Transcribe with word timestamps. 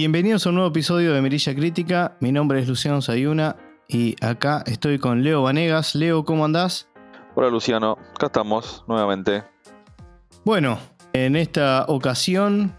Bienvenidos 0.00 0.46
a 0.46 0.48
un 0.48 0.54
nuevo 0.54 0.70
episodio 0.70 1.12
de 1.12 1.20
Mirilla 1.20 1.54
Crítica. 1.54 2.16
Mi 2.20 2.32
nombre 2.32 2.58
es 2.58 2.66
Luciano 2.66 3.02
Sayuna 3.02 3.56
y 3.86 4.16
acá 4.24 4.64
estoy 4.66 4.98
con 4.98 5.22
Leo 5.22 5.42
Vanegas. 5.42 5.94
Leo, 5.94 6.24
¿cómo 6.24 6.46
andás? 6.46 6.88
Hola 7.34 7.50
Luciano, 7.50 7.98
acá 8.14 8.28
estamos 8.28 8.82
nuevamente. 8.88 9.44
Bueno, 10.42 10.78
en 11.12 11.36
esta 11.36 11.84
ocasión 11.86 12.74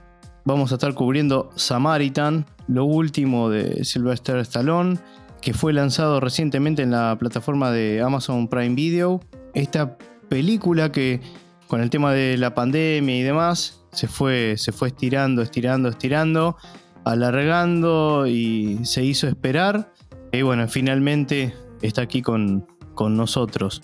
vamos 0.46 0.72
a 0.72 0.76
estar 0.76 0.96
cubriendo 0.96 1.52
Samaritan, 1.56 2.48
lo 2.68 2.86
último 2.86 3.52
de 3.52 3.86
Sylvester 3.86 4.38
Stallone, 4.38 4.98
que 5.44 5.54
fue 5.54 5.74
lanzado 5.74 6.22
recientemente 6.22 6.82
en 6.82 6.90
la 6.90 7.16
plataforma 7.20 7.70
de 7.70 8.02
Amazon 8.02 8.48
Prime 8.48 8.74
Video. 8.74 9.22
Esta 9.54 9.96
película 10.28 10.92
que 10.92 11.22
con 11.68 11.82
el 11.82 11.92
tema 11.92 12.14
de 12.14 12.36
la 12.40 12.56
pandemia 12.56 13.16
y 13.16 13.22
demás 13.22 13.86
se 13.92 14.08
fue, 14.08 14.56
se 14.58 14.72
fue 14.72 14.88
estirando, 14.88 15.44
estirando, 15.44 15.88
estirando 15.88 16.58
alargando 17.04 18.28
y 18.28 18.80
se 18.84 19.04
hizo 19.04 19.28
esperar. 19.28 19.92
Y 20.32 20.42
bueno, 20.44 20.68
finalmente 20.68 21.54
está 21.82 22.04
aquí 22.04 22.22
con, 22.22 22.68
con 22.94 23.18
nosotros. 23.18 23.82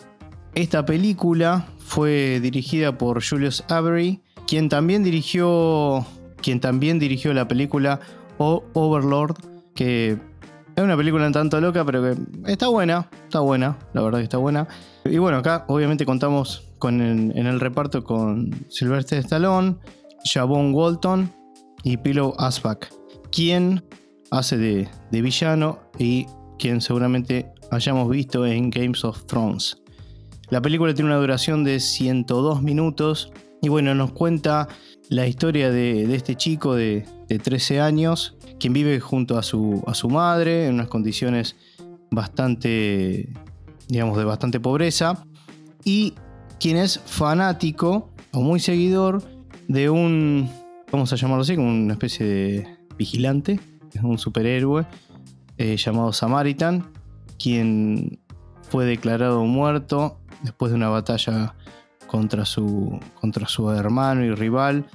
Esta 0.55 0.85
película 0.85 1.67
fue 1.77 2.39
dirigida 2.41 2.97
por 2.97 3.23
Julius 3.23 3.63
Avery, 3.69 4.21
quien 4.47 4.69
también 4.69 5.03
dirigió, 5.03 6.05
quien 6.41 6.59
también 6.59 6.99
dirigió 6.99 7.33
la 7.33 7.47
película 7.47 7.99
Overlord, 8.37 9.35
que 9.75 10.17
es 10.75 10.83
una 10.83 10.95
película 10.97 11.27
un 11.27 11.33
tanto 11.33 11.59
loca, 11.59 11.83
pero 11.85 12.01
que 12.01 12.51
está 12.51 12.67
buena, 12.67 13.09
está 13.23 13.39
buena, 13.39 13.77
la 13.93 14.01
verdad 14.01 14.19
que 14.19 14.23
está 14.23 14.37
buena. 14.37 14.67
Y 15.05 15.17
bueno, 15.17 15.37
acá 15.37 15.65
obviamente 15.67 16.05
contamos 16.05 16.63
con 16.79 17.01
en 17.01 17.47
el 17.47 17.59
reparto 17.59 18.03
con 18.03 18.51
Sylvester 18.69 19.19
Stallone, 19.19 19.75
Jabón 20.23 20.73
Walton 20.73 21.31
y 21.83 21.97
Pillow 21.97 22.33
Asbach 22.37 22.87
quien 23.37 23.83
hace 24.31 24.57
de, 24.57 24.89
villano 25.11 25.77
y 25.99 26.25
quien 26.57 26.81
seguramente 26.81 27.51
hayamos 27.69 28.09
visto 28.09 28.47
en 28.47 28.71
Games 28.71 29.05
of 29.05 29.27
Thrones. 29.27 29.77
La 30.49 30.59
película 30.59 30.91
tiene 30.95 31.11
una 31.11 31.19
duración 31.19 31.63
de 31.63 31.79
102 31.79 32.63
minutos 32.63 33.31
y 33.61 33.69
bueno, 33.69 33.93
nos 33.93 34.11
cuenta 34.13 34.67
la 35.09 35.27
historia 35.27 35.69
de, 35.69 36.15
este 36.15 36.33
chico 36.33 36.73
de, 36.73 37.05
13 37.27 37.79
años, 37.79 38.35
quien 38.59 38.73
vive 38.73 38.99
junto 38.99 39.37
a 39.37 39.43
su, 39.43 39.83
a 39.85 39.93
su 39.93 40.09
madre 40.09 40.65
en 40.65 40.73
unas 40.73 40.87
condiciones 40.87 41.55
bastante, 42.09 43.29
digamos, 43.87 44.17
de 44.17 44.23
bastante 44.23 44.59
pobreza 44.59 45.27
y 45.83 46.15
quien 46.59 46.77
es 46.77 46.99
fanático 47.05 48.09
o 48.33 48.41
muy 48.41 48.59
seguidor 48.59 49.21
de 49.67 49.91
un, 49.91 50.49
vamos 50.91 51.13
a 51.13 51.17
llamarlo 51.17 51.43
así, 51.43 51.55
como 51.55 51.69
una 51.69 51.93
especie 51.93 52.25
de 52.25 52.76
vigilante, 52.97 53.59
es 53.93 54.03
un 54.03 54.17
superhéroe 54.17 54.85
eh, 55.57 55.77
llamado 55.77 56.13
Samaritan, 56.13 56.91
quien 57.39 58.19
fue 58.69 58.85
declarado 58.85 59.43
muerto 59.45 60.19
después 60.43 60.71
de 60.71 60.75
una 60.75 60.89
batalla 60.89 61.55
contra 62.07 62.45
su, 62.45 62.99
contra 63.19 63.47
su 63.47 63.69
hermano 63.71 64.23
y 64.23 64.33
rival 64.33 64.85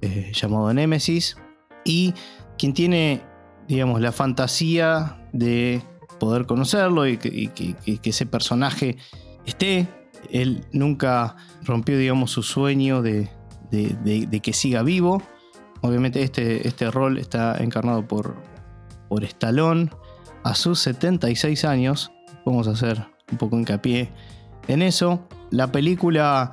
eh, 0.00 0.32
llamado 0.34 0.72
Némesis, 0.72 1.36
y 1.84 2.14
quien 2.58 2.72
tiene, 2.74 3.22
digamos, 3.68 4.00
la 4.00 4.12
fantasía 4.12 5.28
de 5.32 5.82
poder 6.20 6.46
conocerlo 6.46 7.06
y 7.06 7.16
que, 7.18 7.76
ese 8.04 8.26
personaje 8.26 8.96
esté. 9.44 9.88
Él 10.30 10.64
nunca 10.72 11.34
rompió, 11.64 11.98
digamos, 11.98 12.30
su 12.30 12.44
sueño 12.44 13.02
de, 13.02 13.28
de 13.70 14.40
que 14.40 14.52
siga 14.52 14.84
vivo 14.84 15.20
Obviamente 15.82 16.22
este, 16.22 16.66
este 16.66 16.90
rol 16.90 17.18
está 17.18 17.56
encarnado 17.58 18.06
por, 18.06 18.36
por 19.08 19.24
Stallone 19.24 19.90
a 20.44 20.54
sus 20.54 20.78
76 20.80 21.64
años. 21.64 22.12
Vamos 22.46 22.68
a 22.68 22.72
hacer 22.72 23.04
un 23.30 23.38
poco 23.38 23.58
hincapié 23.58 24.10
en 24.68 24.82
eso. 24.82 25.26
La 25.50 25.70
película 25.70 26.52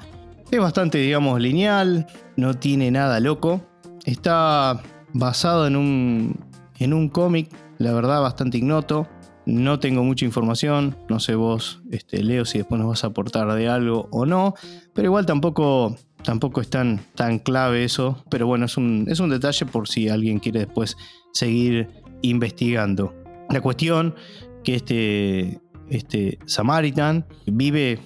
es 0.52 0.60
bastante, 0.60 0.98
digamos, 0.98 1.40
lineal, 1.40 2.08
no 2.36 2.56
tiene 2.56 2.92
nada 2.92 3.20
loco. 3.20 3.62
Está 4.06 4.82
basado 5.14 5.68
en 5.68 5.76
un, 5.76 6.40
en 6.80 6.94
un 6.94 7.10
cómic, 7.10 7.52
la 7.78 7.94
verdad, 7.94 8.22
bastante 8.22 8.58
ignoto. 8.58 9.08
No 9.46 9.80
tengo 9.80 10.04
mucha 10.04 10.26
información, 10.26 10.98
no 11.08 11.20
sé 11.20 11.36
vos, 11.36 11.82
este, 11.92 12.24
Leo, 12.24 12.46
si 12.46 12.60
después 12.60 12.80
nos 12.80 12.90
vas 12.90 13.04
a 13.04 13.08
aportar 13.08 13.52
de 13.54 13.68
algo 13.68 14.08
o 14.12 14.26
no, 14.26 14.54
pero 14.94 15.08
igual 15.08 15.26
tampoco 15.26 15.96
Tampoco 16.24 16.62
es 16.62 16.70
tan, 16.70 17.00
tan 17.16 17.40
clave 17.40 17.84
eso, 17.84 18.24
pero 18.30 18.46
bueno, 18.46 18.66
es 18.66 18.78
un, 18.78 19.06
es 19.08 19.20
un 19.20 19.30
detalle 19.30 19.66
por 19.66 19.88
si 19.88 20.10
alguien 20.10 20.40
quiere 20.40 20.60
después 20.60 20.98
seguir 21.34 21.88
investigando. 22.22 23.14
La 23.50 23.62
cuestión 23.62 24.16
que 24.64 24.76
este, 24.76 25.60
este 25.90 26.40
Samaritan 26.46 27.26
vive 27.46 28.00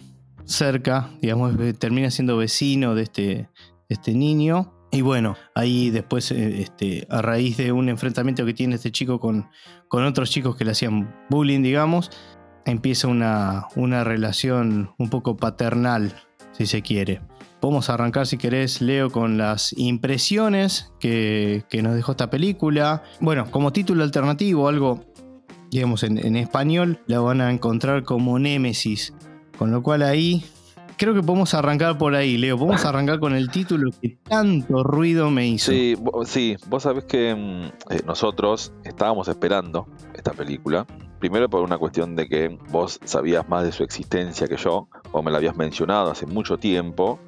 cerca, 0.45 1.09
digamos, 1.21 1.55
termina 1.79 2.11
siendo 2.11 2.37
vecino 2.37 2.95
de 2.95 3.03
este, 3.03 3.49
este 3.89 4.13
niño. 4.13 4.73
Y 4.91 5.01
bueno, 5.01 5.35
ahí 5.55 5.89
después, 5.89 6.31
eh, 6.31 6.61
este, 6.61 7.07
a 7.09 7.21
raíz 7.21 7.57
de 7.57 7.71
un 7.71 7.89
enfrentamiento 7.89 8.45
que 8.45 8.53
tiene 8.53 8.75
este 8.75 8.91
chico 8.91 9.19
con, 9.19 9.49
con 9.87 10.05
otros 10.05 10.29
chicos 10.29 10.55
que 10.55 10.65
le 10.65 10.71
hacían 10.71 11.13
bullying, 11.29 11.63
digamos, 11.63 12.11
empieza 12.65 13.07
una, 13.07 13.65
una 13.75 14.03
relación 14.03 14.91
un 14.97 15.09
poco 15.09 15.35
paternal, 15.35 16.13
si 16.51 16.67
se 16.67 16.81
quiere. 16.83 17.21
Podemos 17.63 17.89
arrancar, 17.89 18.27
si 18.27 18.37
querés, 18.37 18.81
Leo, 18.81 19.09
con 19.09 19.37
las 19.37 19.71
impresiones 19.77 20.91
que, 20.99 21.63
nos 21.81 21.95
dejó 21.95 22.11
esta 22.11 22.29
película. 22.29 23.03
Bueno, 23.21 23.49
como 23.51 23.71
título 23.71 24.03
alternativo, 24.03 24.67
algo, 24.67 25.05
digamos, 25.71 26.03
en, 26.03 26.35
español, 26.35 26.99
la 27.07 27.21
van 27.21 27.39
a 27.39 27.49
encontrar 27.53 28.03
como 28.03 28.37
Némesis. 28.37 29.13
Con 29.57 29.71
lo 29.71 29.81
cual 29.81 30.01
ahí 30.01 30.43
creo 30.97 31.13
que 31.13 31.23
podemos 31.23 31.53
arrancar 31.53 31.97
por 31.97 32.15
ahí, 32.15 32.37
Leo. 32.37 32.57
Podemos 32.57 32.83
arrancar 32.85 33.21
con 33.21 33.33
el 33.33 33.49
título 33.49 33.91
que 34.01 34.17
tanto 34.23 34.83
ruido 34.83 35.31
me 35.31 35.47
hizo. 35.47 35.71
Sí, 35.71 35.95
sí 36.25 36.57
vos 36.67 36.83
sabés 36.83 37.05
que 37.05 37.33
mm, 37.33 37.93
eh, 37.93 38.01
nosotros 38.05 38.73
estábamos 38.83 39.29
esperando 39.29 39.87
esta 40.13 40.33
película. 40.33 40.85
Primero 41.19 41.49
por 41.49 41.61
una 41.61 41.77
cuestión 41.77 42.17
de 42.17 42.27
que 42.27 42.57
vos 42.71 42.99
sabías 43.05 43.47
más 43.47 43.63
de 43.63 43.71
su 43.71 43.83
existencia 43.83 44.49
que 44.49 44.57
yo, 44.57 44.89
vos 45.13 45.23
me 45.23 45.31
la 45.31 45.37
habías 45.37 45.55
mencionado 45.55 46.11
hace 46.11 46.25
mucho 46.25 46.57
tiempo, 46.57 47.21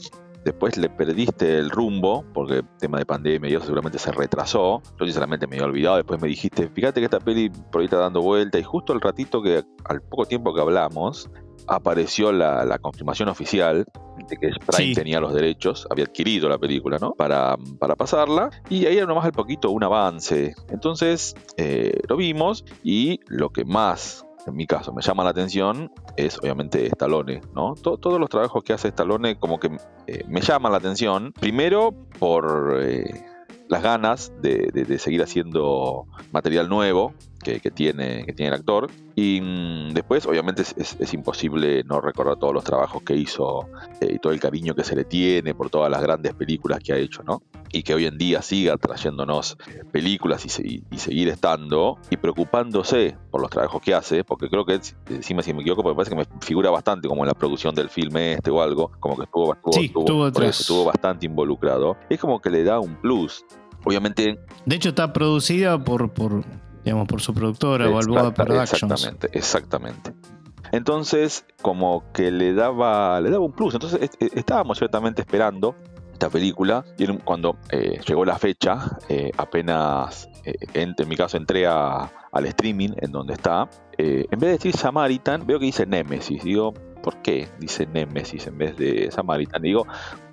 después 0.46 0.78
le 0.78 0.90
perdiste 0.90 1.58
el 1.58 1.72
rumbo, 1.72 2.24
porque 2.34 2.58
el 2.58 2.68
tema 2.80 3.00
de 3.00 3.06
pandemia 3.06 3.50
y 3.50 3.56
eso 3.56 3.66
seguramente 3.66 3.98
se 3.98 4.12
retrasó. 4.12 4.82
Yo 5.00 5.06
sinceramente 5.06 5.48
me 5.48 5.56
había 5.56 5.66
olvidado, 5.66 5.98
después 5.98 6.22
me 6.22 6.28
dijiste, 6.28 6.70
fíjate 6.70 7.02
que 7.02 7.06
esta 7.06 7.20
peli 7.20 7.50
por 7.50 7.82
ahí 7.82 7.86
está 7.86 7.98
dando 7.98 8.22
vuelta, 8.22 8.60
y 8.60 8.64
justo 8.64 8.94
al 8.94 9.02
ratito 9.02 9.42
que, 9.42 9.64
al 9.86 10.02
poco 10.04 10.26
tiempo 10.26 10.54
que 10.54 10.62
hablamos, 10.62 11.30
apareció 11.68 12.32
la, 12.32 12.78
confirmación 12.80 13.30
oficial 13.30 13.86
de 14.30 14.38
que 14.38 14.50
Prime 14.66 14.94
tenía 14.94 15.20
los 15.20 15.34
derechos, 15.34 15.88
había 15.90 16.06
adquirido 16.06 16.48
la 16.48 16.60
película, 16.60 16.98
¿no? 17.00 17.14
Para, 17.14 17.58
para 17.80 17.96
pasarla. 17.96 18.50
Y 18.70 18.86
ahí 18.86 18.98
era 18.98 19.08
nomás 19.08 19.26
al 19.26 19.32
poquito 19.32 19.72
un 19.72 19.84
avance. 19.84 20.54
Entonces 20.70 21.36
eh, 21.58 22.00
lo 22.08 22.18
vimos 22.18 22.64
y 22.84 23.20
lo 23.28 23.50
que 23.50 23.66
más 23.66 24.25
en 24.48 24.56
mi 24.56 24.68
caso, 24.68 24.94
me 24.94 25.02
llama 25.02 25.24
la 25.24 25.32
atención 25.32 25.92
es 26.16 26.38
obviamente 26.40 26.86
Stallone, 26.88 27.42
¿no? 27.54 27.74
todos 27.76 28.20
los 28.20 28.30
trabajos 28.30 28.64
que 28.64 28.74
hace 28.74 28.90
Stallone 28.90 29.38
como 29.38 29.60
que 29.60 29.76
eh, 30.08 30.24
me 30.28 30.42
llaman 30.42 30.72
la 30.72 30.78
atención. 30.78 31.34
Primero 31.34 31.94
por 32.20 32.80
eh, 32.82 33.26
las 33.68 33.82
ganas 33.82 34.32
de, 34.42 35.00
seguir 35.00 35.24
haciendo 35.24 36.08
material 36.32 36.70
nuevo 36.70 37.14
que, 37.44 37.60
tiene, 37.72 38.26
que 38.26 38.34
tiene 38.34 38.50
el 38.50 38.56
actor. 38.56 38.90
Y 39.16 39.40
mm, 39.42 39.94
después, 39.94 40.26
obviamente, 40.26 40.64
es, 40.64 41.14
imposible 41.14 41.84
no 41.84 42.02
recordar 42.02 42.38
todos 42.38 42.54
los 42.54 42.64
trabajos 42.64 43.04
que 43.04 43.16
hizo 43.16 43.70
eh, 44.02 44.14
y 44.16 44.20
todo 44.20 44.34
el 44.34 44.40
cariño 44.40 44.74
que 44.74 44.84
se 44.84 44.96
le 44.96 45.06
tiene 45.06 45.54
por 45.54 45.70
todas 45.70 45.92
las 45.92 46.02
grandes 46.02 46.34
películas 46.34 46.80
que 46.84 46.94
ha 46.94 46.98
hecho, 46.98 47.24
¿no? 47.24 47.44
Y 47.76 47.84
que 47.84 47.94
hoy 47.94 48.06
en 48.06 48.18
día 48.18 48.42
siga 48.42 48.78
trayéndonos 48.78 49.58
películas 49.92 50.46
y, 50.46 50.50
seguir 50.98 51.28
estando 51.28 51.98
y 52.10 52.16
preocupándose 52.16 53.18
por 53.30 53.42
los 53.42 53.50
trabajos 53.50 53.82
que 53.82 53.94
hace, 53.94 54.24
porque 54.24 54.50
creo 54.50 54.66
que, 54.66 54.80
decime 55.10 55.44
si 55.44 55.54
me 55.54 55.62
equivoco, 55.62 55.84
porque 55.84 55.96
parece 55.96 56.12
que 56.12 56.18
me 56.18 56.26
figura 56.40 56.70
bastante 56.70 57.10
como 57.10 57.24
en 57.24 57.28
la 57.28 57.34
producción 57.34 57.76
del 57.76 57.90
filme 57.90 58.36
este 58.36 58.50
o 58.50 58.62
algo, 58.62 58.92
como 59.00 59.18
que 59.18 59.24
estuvo, 59.24 59.54
estuvo 60.42 60.86
bastante 60.86 61.26
involucrado. 61.26 61.98
Es 62.10 62.20
como 62.20 62.40
que 62.40 62.50
le 62.50 62.64
da 62.64 62.80
un 62.80 62.96
plus 62.96 63.44
obviamente. 63.86 64.40
De 64.66 64.76
hecho, 64.76 64.90
está 64.90 65.14
producida 65.14 65.84
por, 65.84 66.14
por, 66.14 66.44
digamos, 66.84 67.08
por 67.08 67.22
su 67.22 67.34
productora, 67.34 67.88
Balboa 67.90 68.34
Productions. 68.34 68.84
Exactamente, 68.84 69.30
exactamente. 69.34 70.14
Entonces, 70.72 71.46
como 71.62 72.12
que 72.12 72.32
le 72.32 72.54
daba, 72.54 73.22
le 73.22 73.30
daba 73.30 73.46
un 73.46 73.54
plus. 73.54 73.74
Entonces, 73.76 74.10
estábamos 74.20 74.78
ciertamente 74.78 75.22
esperando 75.22 75.76
esta 76.16 76.30
película. 76.30 76.84
Y 76.98 77.06
cuando 77.20 77.58
eh, 77.70 78.00
llegó 78.08 78.26
la 78.26 78.38
fecha, 78.40 78.98
eh, 79.10 79.32
apenas, 79.38 80.30
eh, 80.44 80.56
en, 80.74 80.96
mi 81.08 81.16
caso, 81.16 81.38
entré 81.38 81.68
al 81.68 82.46
streaming 82.46 82.92
en 82.98 83.12
donde 83.12 83.34
está. 83.34 83.70
en 83.98 84.40
vez 84.40 84.40
de 84.40 84.52
decir 84.52 84.76
Samaritan, 84.76 85.46
veo 85.46 85.60
que 85.60 85.66
dice 85.66 85.86
Nemesis. 85.86 86.44
Digo, 86.44 86.74
¿por 87.04 87.22
qué 87.22 87.50
dice 87.60 87.86
Nemesis 87.86 88.48
en 88.48 88.58
vez 88.58 88.78
de 88.78 89.12
Samaritan? 89.12 89.62
digo, 89.62 89.86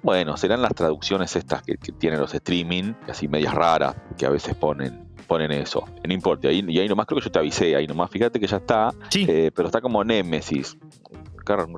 bueno, 0.02 0.36
serán 0.36 0.62
las 0.62 0.74
traducciones 0.74 1.36
estas 1.36 1.62
que, 1.62 1.76
tienen 1.76 2.20
los 2.20 2.32
streaming, 2.34 2.94
así 3.08 3.28
medias 3.28 3.54
raras, 3.54 3.96
que 4.16 4.26
a 4.26 4.30
veces 4.30 4.54
ponen 4.54 5.12
ponen 5.26 5.52
eso. 5.52 5.84
No 6.06 6.12
importa, 6.12 6.48
ahí, 6.48 6.64
y 6.68 6.78
ahí 6.78 6.88
nomás 6.88 7.06
creo 7.06 7.20
que 7.20 7.24
yo 7.24 7.30
te 7.30 7.38
avisé, 7.38 7.74
ahí 7.74 7.86
nomás 7.86 8.10
fíjate 8.10 8.38
que 8.38 8.46
ya 8.46 8.58
está, 8.58 8.92
eh, 9.14 9.50
pero 9.54 9.68
está 9.68 9.80
como 9.80 10.04
Némesis. 10.04 10.76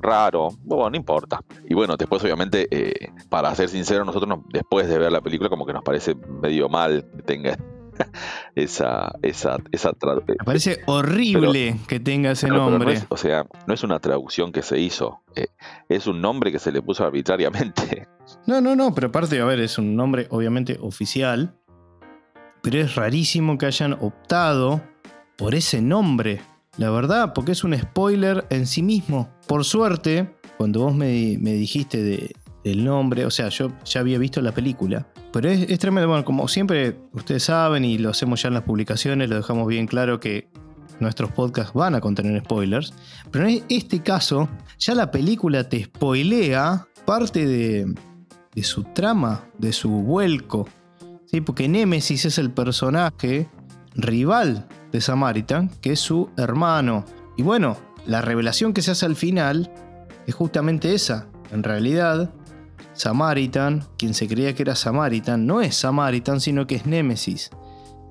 Raro, 0.01 0.49
bueno, 0.63 0.89
no 0.89 0.95
importa. 0.95 1.39
Y 1.67 1.73
bueno, 1.73 1.95
después 1.97 2.23
obviamente, 2.23 2.67
eh, 2.71 3.11
para 3.29 3.53
ser 3.55 3.69
sincero, 3.69 4.05
nosotros 4.05 4.39
después 4.51 4.87
de 4.87 4.97
ver 4.97 5.11
la 5.11 5.21
película 5.21 5.49
como 5.49 5.65
que 5.65 5.73
nos 5.73 5.83
parece 5.83 6.15
medio 6.15 6.69
mal 6.69 7.05
que 7.15 7.23
tenga 7.23 7.57
esa, 8.55 9.13
esa, 9.21 9.57
esa 9.71 9.91
Me 10.27 10.35
parece 10.45 10.81
horrible 10.85 11.77
que 11.87 11.99
tenga 11.99 12.31
ese 12.31 12.47
nombre. 12.47 13.01
o 13.09 13.17
sea, 13.17 13.45
no 13.67 13.73
es 13.73 13.83
una 13.83 13.99
traducción 13.99 14.51
que 14.51 14.61
se 14.61 14.79
hizo, 14.79 15.21
eh, 15.35 15.47
es 15.89 16.07
un 16.07 16.21
nombre 16.21 16.51
que 16.51 16.59
se 16.59 16.71
le 16.71 16.81
puso 16.81 17.05
arbitrariamente. 17.05 18.07
No, 18.47 18.59
no, 18.59 18.75
no, 18.75 18.91
pero 18.95 19.07
aparte, 19.07 19.39
a 19.39 19.45
ver, 19.45 19.59
es 19.59 19.77
un 19.77 19.95
nombre 19.95 20.25
obviamente 20.31 20.79
oficial, 20.81 21.55
pero 22.63 22.79
es 22.79 22.95
rarísimo 22.95 23.59
que 23.59 23.67
hayan 23.67 23.93
optado 23.93 24.81
por 25.37 25.53
ese 25.53 25.79
nombre. 25.79 26.41
La 26.77 26.89
verdad, 26.89 27.33
porque 27.33 27.53
es 27.53 27.63
un 27.63 27.77
spoiler 27.77 28.45
en 28.49 28.67
sí 28.67 28.83
mismo. 28.83 29.29
Por 29.47 29.63
suerte, 29.63 30.35
cuando 30.57 30.81
vos 30.81 30.95
me, 30.95 31.37
dijiste 31.37 32.03
de, 32.03 32.35
del 32.63 32.83
nombre, 32.83 33.25
o 33.25 33.31
sea, 33.31 33.49
yo 33.49 33.71
ya 33.85 34.01
había 34.01 34.17
visto 34.17 34.41
la 34.41 34.51
película, 34.51 35.07
pero 35.31 35.49
es, 35.49 35.79
tremendo. 35.79 36.09
Bueno, 36.09 36.25
como 36.25 36.47
siempre 36.47 36.97
ustedes 37.13 37.43
saben 37.43 37.85
y 37.85 37.97
lo 37.97 38.09
hacemos 38.09 38.41
ya 38.41 38.49
en 38.49 38.55
las 38.55 38.63
publicaciones, 38.63 39.29
lo 39.29 39.37
dejamos 39.37 39.67
bien 39.67 39.87
claro 39.87 40.19
que 40.19 40.49
nuestros 40.99 41.31
podcasts 41.31 41.73
van 41.73 41.95
a 41.95 42.01
contener 42.01 42.41
spoilers. 42.41 42.93
Pero 43.31 43.47
en 43.47 43.63
este 43.69 44.01
caso, 44.01 44.49
ya 44.77 44.95
la 44.95 45.11
película 45.11 45.67
te 45.67 45.83
spoilea 45.83 46.87
parte 47.05 47.45
de, 47.45 47.93
su 48.63 48.83
trama, 48.83 49.45
de 49.57 49.71
su 49.71 49.89
vuelco. 49.89 50.67
¿sí? 51.25 51.41
Porque 51.41 51.67
Nemesis 51.67 52.25
es 52.25 52.37
el 52.37 52.51
personaje 52.51 53.49
rival 53.95 54.67
de 54.91 55.01
Samaritan, 55.01 55.69
que 55.81 55.93
es 55.93 55.99
su 55.99 56.29
hermano. 56.37 57.05
Y 57.37 57.43
bueno, 57.43 57.77
la 58.05 58.21
revelación 58.21 58.73
que 58.73 58.81
se 58.81 58.91
hace 58.91 59.05
al 59.05 59.15
final 59.15 59.71
es 60.27 60.35
justamente 60.35 60.93
esa. 60.93 61.27
En 61.51 61.63
realidad, 61.63 62.33
Samaritan, 62.93 63.83
quien 63.97 64.13
se 64.13 64.27
creía 64.27 64.53
que 64.53 64.63
era 64.63 64.75
Samaritan, 64.75 65.45
no 65.45 65.61
es 65.61 65.75
Samaritan, 65.75 66.39
sino 66.39 66.67
que 66.67 66.75
es 66.75 66.85
Némesis. 66.85 67.49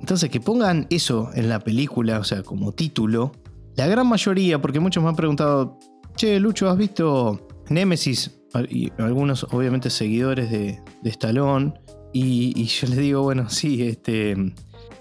Entonces, 0.01 0.31
que 0.31 0.41
pongan 0.41 0.87
eso 0.91 1.31
en 1.35 1.49
la 1.49 1.61
película, 1.61 2.19
o 2.19 2.25
sea, 2.25 2.43
como 2.43 2.73
título, 2.73 3.33
la 3.77 3.87
gran 3.87 4.07
mayoría, 4.07 4.61
porque 4.61 4.81
muchos 4.81 5.03
me 5.03 5.09
han 5.09 5.17
preguntado, 5.17 5.79
che, 6.17 6.39
Lucho, 6.39 6.69
¿has 6.69 6.77
visto 6.77 7.49
Némesis? 7.71 8.41
Y 8.69 8.93
algunos, 8.99 9.45
obviamente, 9.51 9.91
seguidores 9.91 10.51
de, 10.51 10.81
de 11.03 11.11
Stallone. 11.11 11.75
Y, 12.13 12.53
y, 12.55 12.67
yo 12.67 12.87
les 12.87 12.99
digo, 12.99 13.23
bueno, 13.23 13.49
sí, 13.49 13.83
este. 13.83 14.37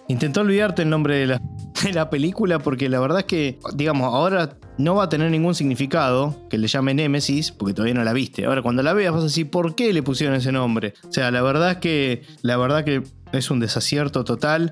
Intentó 0.08 0.42
olvidarte 0.42 0.82
el 0.82 0.90
nombre 0.90 1.18
de 1.18 1.28
la, 1.28 1.42
de 1.84 1.94
la 1.94 2.10
película 2.10 2.60
porque 2.60 2.90
la 2.90 3.00
verdad 3.00 3.20
es 3.20 3.26
que, 3.26 3.60
digamos, 3.74 4.14
ahora 4.14 4.58
no 4.78 4.96
va 4.96 5.04
a 5.04 5.10
tener 5.10 5.30
ningún 5.32 5.56
significado 5.56 6.36
que 6.50 6.58
le 6.58 6.68
llame 6.68 6.94
Némesis, 6.94 7.52
porque 7.52 7.74
todavía 7.74 7.94
no 7.94 8.04
la 8.04 8.14
viste. 8.14 8.46
Ahora, 8.46 8.62
cuando 8.62 8.84
la 8.84 8.94
veas 8.94 9.14
vas 9.14 9.22
a 9.22 9.26
decir, 9.26 9.50
¿por 9.50 9.76
qué 9.76 9.94
le 9.94 10.04
pusieron 10.04 10.36
ese 10.36 10.52
nombre? 10.52 10.94
O 11.08 11.12
sea, 11.12 11.32
la 11.32 11.42
verdad 11.42 11.72
es 11.72 11.78
que, 11.78 12.24
la 12.42 12.58
verdad 12.58 12.84
que 12.84 13.04
es 13.32 13.52
un 13.52 13.60
desacierto 13.60 14.24
total 14.24 14.72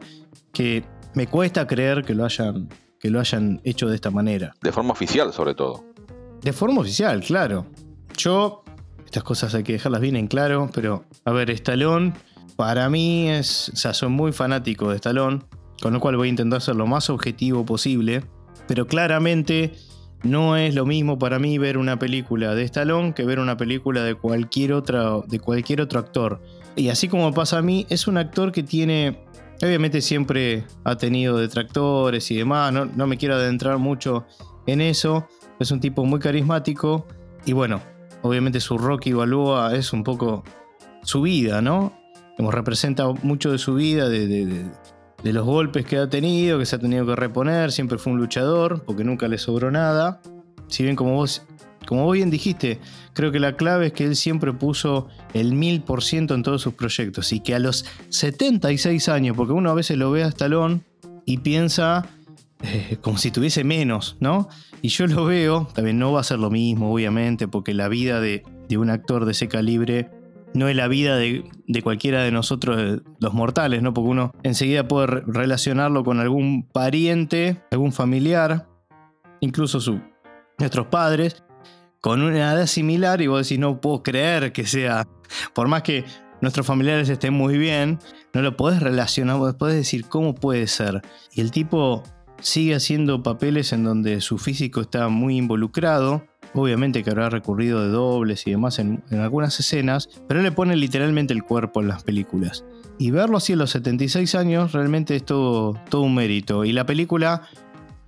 que 0.54 0.84
me 1.14 1.28
cuesta 1.28 1.68
creer 1.68 2.04
que 2.04 2.16
lo 2.16 2.26
hayan, 2.26 2.70
que 3.00 3.10
lo 3.10 3.20
hayan 3.20 3.62
hecho 3.64 3.88
de 3.88 3.96
esta 3.96 4.12
manera. 4.12 4.56
De 4.62 4.72
forma 4.72 4.94
oficial, 4.94 5.34
sobre 5.34 5.54
todo. 5.54 5.84
De 6.42 6.54
forma 6.54 6.82
oficial, 6.82 7.22
claro. 7.22 7.68
Yo, 8.18 8.64
estas 9.06 9.24
cosas 9.24 9.54
hay 9.56 9.64
que 9.64 9.74
dejarlas 9.74 10.02
bien 10.02 10.16
en 10.16 10.28
claro, 10.28 10.70
pero, 10.74 11.06
a 11.26 11.32
ver, 11.32 11.52
Stallone, 11.52 12.14
para 12.56 12.90
mí 12.90 13.30
es, 13.30 13.70
o 13.70 13.76
sea, 13.76 13.94
soy 13.94 14.10
muy 14.10 14.32
fanático 14.32 14.90
de 14.90 14.96
Stallone, 14.96 15.42
con 15.82 15.94
lo 15.94 16.00
cual 16.00 16.18
voy 16.18 16.28
a 16.28 16.30
intentar 16.30 16.62
ser 16.62 16.76
lo 16.76 16.88
más 16.88 17.10
objetivo 17.10 17.66
posible, 17.66 18.24
pero 18.68 18.88
claramente 18.88 19.74
no 20.24 20.56
es 20.56 20.76
lo 20.76 20.86
mismo 20.86 21.18
para 21.18 21.40
mí 21.40 21.58
ver 21.58 21.78
una 21.78 21.98
película 21.98 22.54
de 22.54 22.64
Stallone 22.64 23.14
que 23.14 23.26
ver 23.26 23.40
una 23.40 23.58
película 23.58 24.04
de 24.04 24.16
cualquier, 24.16 24.74
otra, 24.74 25.20
de 25.28 25.40
cualquier 25.40 25.82
otro 25.82 26.00
actor. 26.00 26.42
Y 26.76 26.90
así 26.90 27.08
como 27.08 27.34
pasa 27.34 27.58
a 27.58 27.62
mí, 27.62 27.86
es 27.90 28.08
un 28.08 28.18
actor 28.18 28.52
que 28.52 28.64
tiene, 28.64 29.20
obviamente 29.62 30.02
siempre 30.02 30.66
ha 30.84 30.96
tenido 30.96 31.38
detractores 31.38 32.30
y 32.32 32.38
demás, 32.38 32.72
no, 32.72 32.86
no 32.86 33.08
me 33.08 33.18
quiero 33.18 33.36
adentrar 33.36 33.78
mucho 33.78 34.26
en 34.68 34.80
eso, 34.82 35.28
es 35.60 35.72
un 35.72 35.80
tipo 35.80 36.06
muy 36.06 36.20
carismático 36.20 37.08
y 37.46 37.54
bueno, 37.54 37.82
obviamente 38.22 38.60
su 38.60 38.78
Rocky 38.78 39.14
Balboa 39.14 39.76
es 39.76 39.92
un 39.92 40.04
poco 40.04 40.44
su 41.04 41.24
vida, 41.24 41.62
¿no? 41.62 41.94
Como 42.42 42.50
representa 42.50 43.08
mucho 43.22 43.52
de 43.52 43.60
su 43.60 43.76
vida, 43.76 44.10
de, 44.10 44.66
los 45.22 45.46
golpes 45.46 45.86
que 45.86 46.00
ha 46.00 46.10
tenido, 46.10 46.58
que 46.58 46.66
se 46.66 46.76
ha 46.76 46.80
tenido 46.80 47.06
que 47.06 47.16
reponer, 47.16 47.72
siempre 47.72 48.00
fue 48.00 48.14
un 48.14 48.18
luchador, 48.18 48.84
porque 48.84 49.04
nunca 49.04 49.28
le 49.28 49.38
sobró 49.38 49.70
nada. 49.70 50.24
Si 50.66 50.82
bien 50.82 50.96
como 50.96 51.14
vos, 51.14 51.44
como 51.86 52.10
bien 52.10 52.32
dijiste, 52.32 52.80
creo 53.14 53.32
que 53.32 53.40
la 53.40 53.58
clave 53.58 53.86
es 53.86 53.94
que 53.94 54.06
él 54.06 54.16
siempre 54.16 54.54
puso 54.54 55.08
el 55.36 55.54
mil 55.54 55.84
por 55.84 56.02
ciento 56.02 56.34
en 56.34 56.42
todos 56.42 56.64
sus 56.64 56.74
proyectos 56.74 57.32
y 57.32 57.42
que 57.42 57.54
a 57.54 57.60
los 57.60 57.86
76 58.10 59.08
años, 59.10 59.38
porque 59.38 59.54
uno 59.54 59.70
a 59.70 59.76
veces 59.76 60.00
lo 60.00 60.10
ve 60.10 60.24
a 60.24 60.30
Stallone 60.30 60.82
y 61.28 61.38
piensa 61.38 62.08
eh, 62.64 62.98
como 63.02 63.20
si 63.20 63.30
tuviese 63.30 63.64
menos, 63.64 64.18
¿no? 64.20 64.50
Y 64.82 64.88
yo 64.88 65.06
lo 65.06 65.26
veo, 65.26 65.68
también 65.76 66.00
no 66.00 66.12
va 66.12 66.22
a 66.22 66.24
ser 66.24 66.40
lo 66.40 66.50
mismo, 66.50 66.92
obviamente, 66.92 67.48
porque 67.48 67.76
la 67.76 67.88
vida 67.88 68.20
de 68.20 68.42
un 68.80 68.90
actor 68.90 69.26
de 69.26 69.34
ese 69.34 69.48
calibre 69.48 70.10
no 70.54 70.68
es 70.68 70.76
la 70.76 70.88
vida 70.88 71.18
de, 71.18 71.44
cualquiera 71.84 72.24
de 72.24 72.32
nosotros, 72.32 73.02
los 73.20 73.34
mortales, 73.34 73.82
¿no? 73.82 73.94
Porque 73.94 74.10
uno 74.10 74.34
enseguida 74.44 74.88
puede 74.88 75.08
relacionarlo 75.08 76.04
con 76.04 76.20
algún 76.20 76.68
pariente, 76.68 77.62
algún 77.72 77.94
familiar, 77.94 78.68
incluso 79.40 79.80
su, 79.80 80.02
nuestros 80.58 80.88
padres, 80.88 81.44
con 82.02 82.22
una 82.22 82.54
edad 82.54 82.66
similar 82.66 83.22
y 83.22 83.28
vos 83.28 83.48
decís, 83.48 83.60
no 83.60 83.80
puedo 83.80 84.04
creer 84.04 84.52
que 84.52 84.66
sea, 84.66 85.08
por 85.54 85.68
más 85.68 85.84
que 85.84 86.04
nuestros 86.42 86.66
familiares 86.66 87.10
estén 87.10 87.34
muy 87.34 87.58
bien, 87.58 88.00
no 88.34 88.42
lo 88.42 88.58
podés 88.58 88.82
relacionar, 88.82 89.38
vos 89.38 89.56
podés 89.56 89.76
decir, 89.76 90.06
¿cómo 90.06 90.34
puede 90.34 90.68
ser? 90.68 91.02
Y 91.34 91.42
el 91.42 91.52
tipo 91.52 92.04
sigue 92.42 92.76
haciendo 92.76 93.22
papeles 93.22 93.72
en 93.72 93.84
donde 93.84 94.20
su 94.22 94.40
físico 94.40 94.82
está 94.82 95.08
muy 95.10 95.38
involucrado, 95.38 96.26
Obviamente 96.54 97.04
que 97.04 97.10
habrá 97.10 97.30
recurrido 97.30 97.82
de 97.82 97.90
dobles 97.90 98.46
y 98.46 98.52
demás 98.52 98.80
en, 98.80 99.04
algunas 99.12 99.60
escenas, 99.60 100.10
pero 100.28 100.42
le 100.42 100.52
pone 100.52 100.76
literalmente 100.76 101.34
el 101.34 101.44
cuerpo 101.44 101.82
en 101.82 101.88
las 101.88 102.04
películas. 102.04 102.66
Y 102.98 103.12
verlo 103.12 103.38
así 103.38 103.54
a 103.54 103.56
los 103.56 103.72
76 103.72 104.36
años 104.36 104.74
realmente 104.74 105.16
es 105.16 105.26
todo, 105.26 105.80
todo 105.90 106.02
un 106.02 106.16
mérito. 106.16 106.66
Y 106.66 106.74
la 106.74 106.86
película 106.86 107.44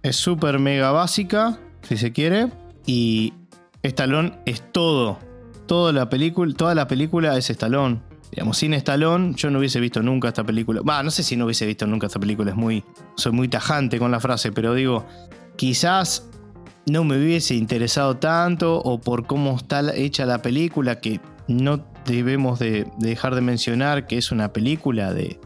es 0.02 0.18
súper 0.18 0.60
mega 0.60 0.92
básica, 0.92 1.58
si 1.82 1.98
se 1.98 2.12
quiere, 2.12 2.50
y 2.86 3.34
Stallone 3.82 4.34
es 4.46 4.72
todo. 4.72 5.20
Toda 5.66 5.94
la 5.94 6.10
película, 6.10 6.54
toda 6.54 6.76
la 6.76 6.88
película 6.88 7.38
es 7.38 7.50
Stallone. 7.50 8.02
Digamos, 8.32 8.58
sin 8.58 8.74
Stallone 8.74 9.34
yo 9.36 9.52
no 9.52 9.60
hubiese 9.60 9.80
visto 9.80 10.02
nunca 10.02 10.28
esta 10.28 10.44
película. 10.44 10.82
Va, 10.82 11.04
no 11.04 11.12
sé 11.12 11.24
si 11.24 11.38
no 11.38 11.46
hubiese 11.46 11.66
visto 11.66 11.88
nunca 11.88 12.08
esta 12.08 12.20
película, 12.20 12.52
es 12.52 12.58
muy, 12.58 12.84
soy 13.16 13.32
muy 13.32 13.48
tajante 13.48 14.00
con 14.00 14.12
la 14.12 14.20
frase, 14.20 14.52
pero 14.52 14.74
digo, 14.74 15.06
quizás 15.56 16.30
no 16.86 17.04
me 17.04 17.18
hubiese 17.18 17.56
interesado 17.56 18.18
tanto 18.18 18.80
o 18.80 19.00
por 19.00 19.26
cómo 19.26 19.56
está 19.56 19.96
hecha 19.96 20.26
la 20.26 20.42
película, 20.42 21.00
que 21.00 21.20
no 21.48 21.86
debemos 22.06 22.60
de, 22.60 22.88
dejar 22.98 23.36
de 23.36 23.42
mencionar 23.42 24.08
que 24.08 24.18
es 24.18 24.32
una 24.32 24.54
película 24.54 25.14
de, 25.14 25.40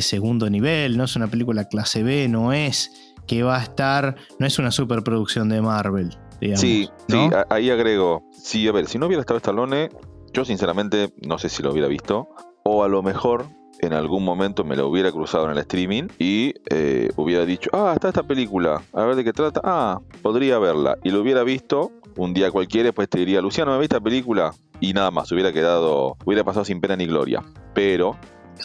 segundo 0.00 0.48
nivel, 0.48 0.96
no 0.96 1.04
es 1.04 1.16
una 1.16 1.26
película 1.26 1.64
clase 1.68 2.02
B, 2.02 2.28
no 2.28 2.52
es 2.52 3.14
que 3.26 3.42
va 3.42 3.58
a 3.58 3.62
estar, 3.62 4.16
no 4.38 4.46
es 4.46 4.58
una 4.58 4.70
superproducción 4.70 5.48
de 5.48 5.62
Marvel. 5.62 6.16
sí, 6.56 6.88
sí, 7.08 7.30
ahí 7.50 7.70
agrego, 7.70 8.22
sí, 8.32 8.66
a 8.68 8.72
ver, 8.72 8.86
si 8.86 8.98
no 8.98 9.06
hubiera 9.06 9.20
estado 9.20 9.38
Stallone, 9.38 9.90
yo 10.32 10.44
sinceramente 10.44 11.12
no 11.26 11.38
sé 11.38 11.48
si 11.48 11.62
lo 11.62 11.72
hubiera 11.72 11.88
visto, 11.88 12.28
o 12.64 12.84
a 12.84 12.88
lo 12.88 13.02
mejor 13.02 13.46
en 13.84 13.92
algún 13.92 14.24
momento 14.24 14.64
me 14.64 14.76
lo 14.76 14.88
hubiera 14.88 15.10
cruzado 15.12 15.46
en 15.46 15.52
el 15.52 15.58
streaming 15.58 16.04
y 16.18 16.54
eh, 16.70 17.10
hubiera 17.16 17.44
dicho, 17.44 17.70
ah, 17.72 17.92
está 17.94 18.08
esta 18.08 18.22
película, 18.22 18.82
a 18.92 19.04
ver 19.04 19.16
de 19.16 19.24
qué 19.24 19.32
trata, 19.32 19.60
ah, 19.64 20.00
podría 20.22 20.58
verla. 20.58 20.98
Y 21.02 21.10
lo 21.10 21.20
hubiera 21.20 21.44
visto 21.44 21.92
un 22.16 22.34
día 22.34 22.50
cualquiera, 22.50 22.92
pues 22.92 23.08
te 23.08 23.18
diría, 23.18 23.40
Luciano, 23.40 23.72
¿me 23.72 23.78
viste 23.78 23.96
esta 23.96 24.04
película? 24.04 24.52
Y 24.80 24.92
nada 24.92 25.10
más, 25.10 25.30
hubiera 25.32 25.52
quedado, 25.52 26.16
hubiera 26.24 26.44
pasado 26.44 26.64
sin 26.64 26.80
pena 26.80 26.96
ni 26.96 27.06
gloria. 27.06 27.42
Pero, 27.74 28.16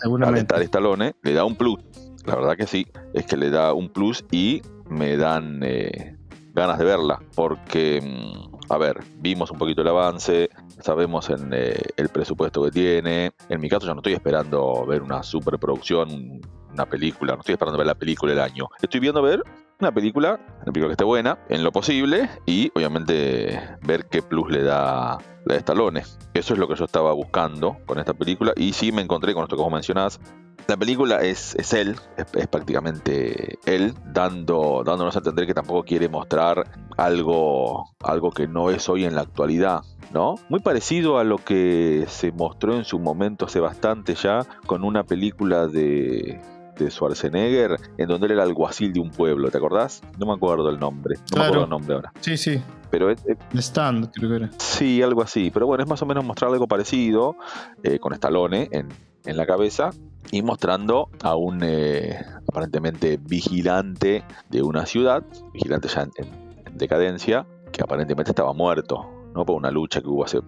al 0.04 0.38
estar 0.38 0.62
Stallone, 0.62 1.16
le 1.24 1.34
da 1.34 1.46
un 1.46 1.56
plus. 1.56 1.80
La 2.26 2.36
verdad 2.36 2.58
que 2.58 2.68
sí, 2.68 2.88
es 3.14 3.26
que 3.26 3.38
le 3.38 3.50
da 3.50 3.74
un 3.74 3.90
plus 3.90 4.26
y 4.32 4.62
me 4.90 5.18
dan 5.18 5.62
eh, 5.64 6.16
ganas 6.54 6.78
de 6.78 6.86
verla. 6.86 7.20
Porque, 7.36 8.02
mm, 8.02 8.72
a 8.72 8.78
ver, 8.78 9.00
vimos 9.18 9.52
un 9.52 9.58
poquito 9.58 9.82
el 9.82 9.88
avance, 9.88 10.50
sabemos 10.82 11.30
en 11.30 11.52
eh, 11.54 11.82
el 11.98 12.10
presupuesto 12.10 12.64
que 12.64 12.72
tiene. 12.72 13.32
En 13.50 13.60
mi 13.60 13.70
caso 13.70 13.86
yo 13.86 13.94
no 13.94 14.00
estoy 14.00 14.14
esperando 14.14 14.86
ver 14.86 15.02
una 15.02 15.24
superproducción, 15.24 16.42
una 16.72 16.86
película, 16.86 17.34
no 17.34 17.40
estoy 17.40 17.54
esperando 17.54 17.78
ver 17.78 17.88
la 17.88 17.96
película 17.96 18.34
del 18.34 18.42
año. 18.42 18.68
Estoy 18.82 19.00
viendo 19.00 19.22
ver 19.22 19.44
una 19.80 19.94
película, 19.94 20.40
una 20.62 20.74
película 20.74 20.88
que 20.88 20.94
esté 20.94 21.04
buena, 21.06 21.40
en 21.48 21.64
lo 21.64 21.72
posible, 21.72 22.30
y 22.46 22.72
obviamente 22.76 23.78
ver 23.82 24.06
qué 24.06 24.22
plus 24.22 24.52
le 24.52 24.64
da 24.64 25.18
la 25.46 25.54
de 25.54 25.58
Stallone. 25.58 26.04
Eso 26.34 26.54
es 26.54 26.60
lo 26.60 26.68
que 26.68 26.76
yo 26.76 26.86
estaba 26.86 27.14
buscando 27.14 27.78
con 27.86 27.98
esta 27.98 28.14
película, 28.14 28.54
y 28.58 28.74
sí 28.74 28.92
me 28.92 29.02
encontré 29.02 29.34
con 29.34 29.44
esto 29.44 29.56
vos 29.56 29.72
mencionás, 29.72 30.20
la 30.68 30.78
película 30.78 31.22
es, 31.22 31.56
es 31.56 31.74
él, 31.74 31.96
es, 32.18 32.48
prácticamente 32.48 33.58
él, 33.66 33.94
dando, 34.06 34.84
dándonos 34.86 35.16
a 35.16 35.20
entender 35.20 35.48
que 35.48 35.54
tampoco 35.54 35.84
quiere 35.84 36.10
mostrar 36.10 36.70
algo, 36.96 37.90
algo 38.04 38.30
que 38.30 38.48
no 38.48 38.70
es 38.70 38.88
hoy 38.88 39.06
en 39.06 39.16
la 39.16 39.22
actualidad. 39.22 39.82
¿No? 40.14 40.36
Muy 40.50 40.60
parecido 40.60 41.20
a 41.20 41.24
lo 41.24 41.38
que 41.38 42.06
se 42.08 42.32
mostró 42.32 42.76
en 42.76 42.84
su 42.84 42.98
momento 42.98 43.46
hace 43.46 43.60
bastante 43.60 44.16
ya 44.16 44.40
con 44.66 44.84
una 44.84 45.04
película 45.04 45.68
de, 45.68 46.42
de 46.86 46.92
Schwarzenegger, 46.92 47.78
en 47.98 48.08
donde 48.08 48.28
él 48.28 48.34
era 48.34 48.44
alguacil 48.44 48.94
de 48.94 49.00
un 49.00 49.12
pueblo, 49.12 49.50
¿te 49.50 49.58
acordás? 49.58 50.02
No 50.18 50.26
me 50.26 50.34
acuerdo 50.34 50.70
el 50.70 50.80
nombre, 50.80 51.16
no 51.32 51.38
me 51.42 51.46
acuerdo 51.46 51.64
el 51.64 51.70
nombre 51.70 51.96
ahora. 51.96 52.14
Sí, 52.22 52.38
sí. 52.38 52.62
Pero 52.92 53.12
es, 53.12 53.24
Stand, 53.54 54.12
creo 54.12 54.30
que 54.30 54.36
era. 54.38 54.50
Sí, 54.58 55.02
algo 55.02 55.22
así. 55.22 55.52
Pero 55.52 55.68
bueno, 55.68 55.84
es 55.84 55.90
más 55.90 56.02
o 56.02 56.06
menos 56.06 56.26
mostrar 56.26 56.52
algo 56.52 56.68
parecido 56.68 57.36
eh, 57.84 58.00
con 58.00 58.14
Stallone 58.14 58.68
en, 58.72 58.90
en 59.26 59.38
la 59.38 59.46
cabeza 59.46 59.92
y 60.32 60.42
mostrando 60.42 61.10
a 61.24 61.36
un 61.36 61.62
eh, 61.64 62.24
aparentemente 62.48 63.18
vigilante 63.18 64.24
de 64.50 64.62
una 64.62 64.86
ciudad, 64.86 65.24
vigilante 65.54 65.88
ya 65.88 66.04
en, 66.04 66.50
decadencia, 66.78 67.46
que 67.72 67.82
aparentemente 67.84 68.32
estaba 68.32 68.54
muerto, 68.54 69.10
¿no? 69.34 69.46
Por 69.46 69.56
una 69.56 69.72
lucha 69.72 70.02
que 70.02 70.08
hubo 70.08 70.24
hace 70.24 70.40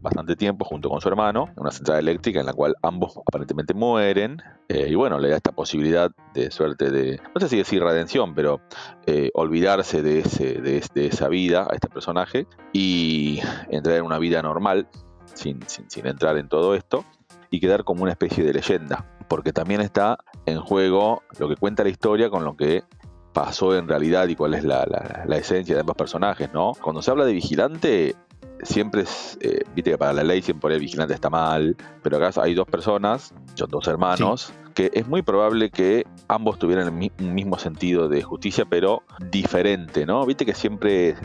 bastante 0.00 0.36
tiempo 0.36 0.64
junto 0.64 0.88
con 0.88 1.00
su 1.00 1.08
hermano, 1.08 1.48
en 1.48 1.60
una 1.60 1.70
central 1.70 1.98
eléctrica 1.98 2.40
en 2.40 2.46
la 2.46 2.52
cual 2.52 2.76
ambos 2.82 3.18
aparentemente 3.18 3.74
mueren, 3.74 4.42
eh, 4.68 4.86
y 4.88 4.94
bueno, 4.94 5.18
le 5.18 5.28
da 5.28 5.36
esta 5.36 5.52
posibilidad 5.52 6.10
de 6.34 6.50
suerte 6.50 6.90
de, 6.90 7.20
no 7.34 7.40
sé 7.40 7.48
si 7.48 7.56
decir 7.56 7.82
redención, 7.82 8.34
pero 8.34 8.60
eh, 9.06 9.30
olvidarse 9.34 10.02
de, 10.02 10.20
ese, 10.20 10.60
de, 10.60 10.82
de, 10.94 11.06
esa 11.06 11.28
vida 11.28 11.66
a 11.70 11.74
este 11.74 11.88
personaje 11.88 12.46
y 12.72 13.40
entrar 13.70 13.96
en 13.96 14.04
una 14.04 14.18
vida 14.18 14.42
normal, 14.42 14.88
sin, 15.34 15.60
sin, 15.68 15.90
sin 15.90 16.06
entrar 16.06 16.36
en 16.38 16.48
todo 16.48 16.74
esto, 16.74 17.04
y 17.50 17.60
quedar 17.60 17.84
como 17.84 18.02
una 18.02 18.12
especie 18.12 18.44
de 18.44 18.52
leyenda, 18.52 19.06
porque 19.28 19.52
también 19.52 19.80
está 19.80 20.18
en 20.46 20.60
juego 20.60 21.22
lo 21.38 21.48
que 21.48 21.56
cuenta 21.56 21.82
la 21.82 21.90
historia 21.90 22.30
con 22.30 22.44
lo 22.44 22.56
que 22.56 22.84
pasó 23.32 23.76
en 23.76 23.88
realidad 23.88 24.28
y 24.28 24.36
cuál 24.36 24.54
es 24.54 24.64
la, 24.64 24.84
esencia 25.30 25.74
de 25.74 25.80
ambos 25.80 25.96
personajes, 25.96 26.52
¿no? 26.52 26.72
Cuando 26.80 27.02
se 27.02 27.10
habla 27.10 27.24
de 27.24 27.32
vigilante, 27.32 28.16
siempre 28.62 29.02
es, 29.02 29.38
eh, 29.40 29.62
viste 29.74 29.92
que 29.92 29.98
para 29.98 30.12
la 30.12 30.24
ley 30.24 30.42
siempre 30.42 30.74
el 30.74 30.80
vigilante 30.80 31.14
está 31.14 31.30
mal, 31.30 31.76
pero 32.02 32.16
acá 32.16 32.40
hay 32.42 32.54
dos 32.54 32.66
personas, 32.66 33.34
son 33.54 33.70
dos 33.70 33.86
hermanos, 33.88 34.52
que 34.74 34.90
es 34.94 35.06
muy 35.06 35.22
probable 35.22 35.70
que 35.70 36.06
ambos 36.28 36.58
tuvieran 36.58 36.86
el 36.86 37.10
mismo 37.24 37.58
sentido 37.58 38.08
de 38.08 38.22
justicia, 38.22 38.64
pero 38.64 39.02
diferente, 39.30 40.06
¿no? 40.06 40.24
Viste 40.26 40.46
que 40.46 40.54
siempre 40.54 41.16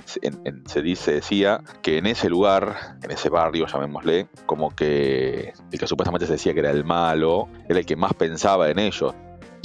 se 0.65 0.82
dice, 0.82 1.13
decía 1.13 1.62
que 1.82 1.98
en 1.98 2.08
ese 2.08 2.30
lugar, 2.30 2.98
en 3.04 3.12
ese 3.12 3.30
barrio, 3.30 3.68
llamémosle, 3.68 4.27
como 4.46 4.75
que 4.75 5.54
el 5.72 5.80
que 5.80 5.88
supuestamente 5.88 6.25
se 6.25 6.34
decía 6.34 6.54
que 6.54 6.60
era 6.60 6.72
el 6.72 6.84
malo, 6.84 7.48
era 7.70 7.80
el 7.80 7.86
que 7.86 7.96
más 7.96 8.13
pensaba 8.13 8.70
en 8.70 8.80
ellos. 8.80 9.13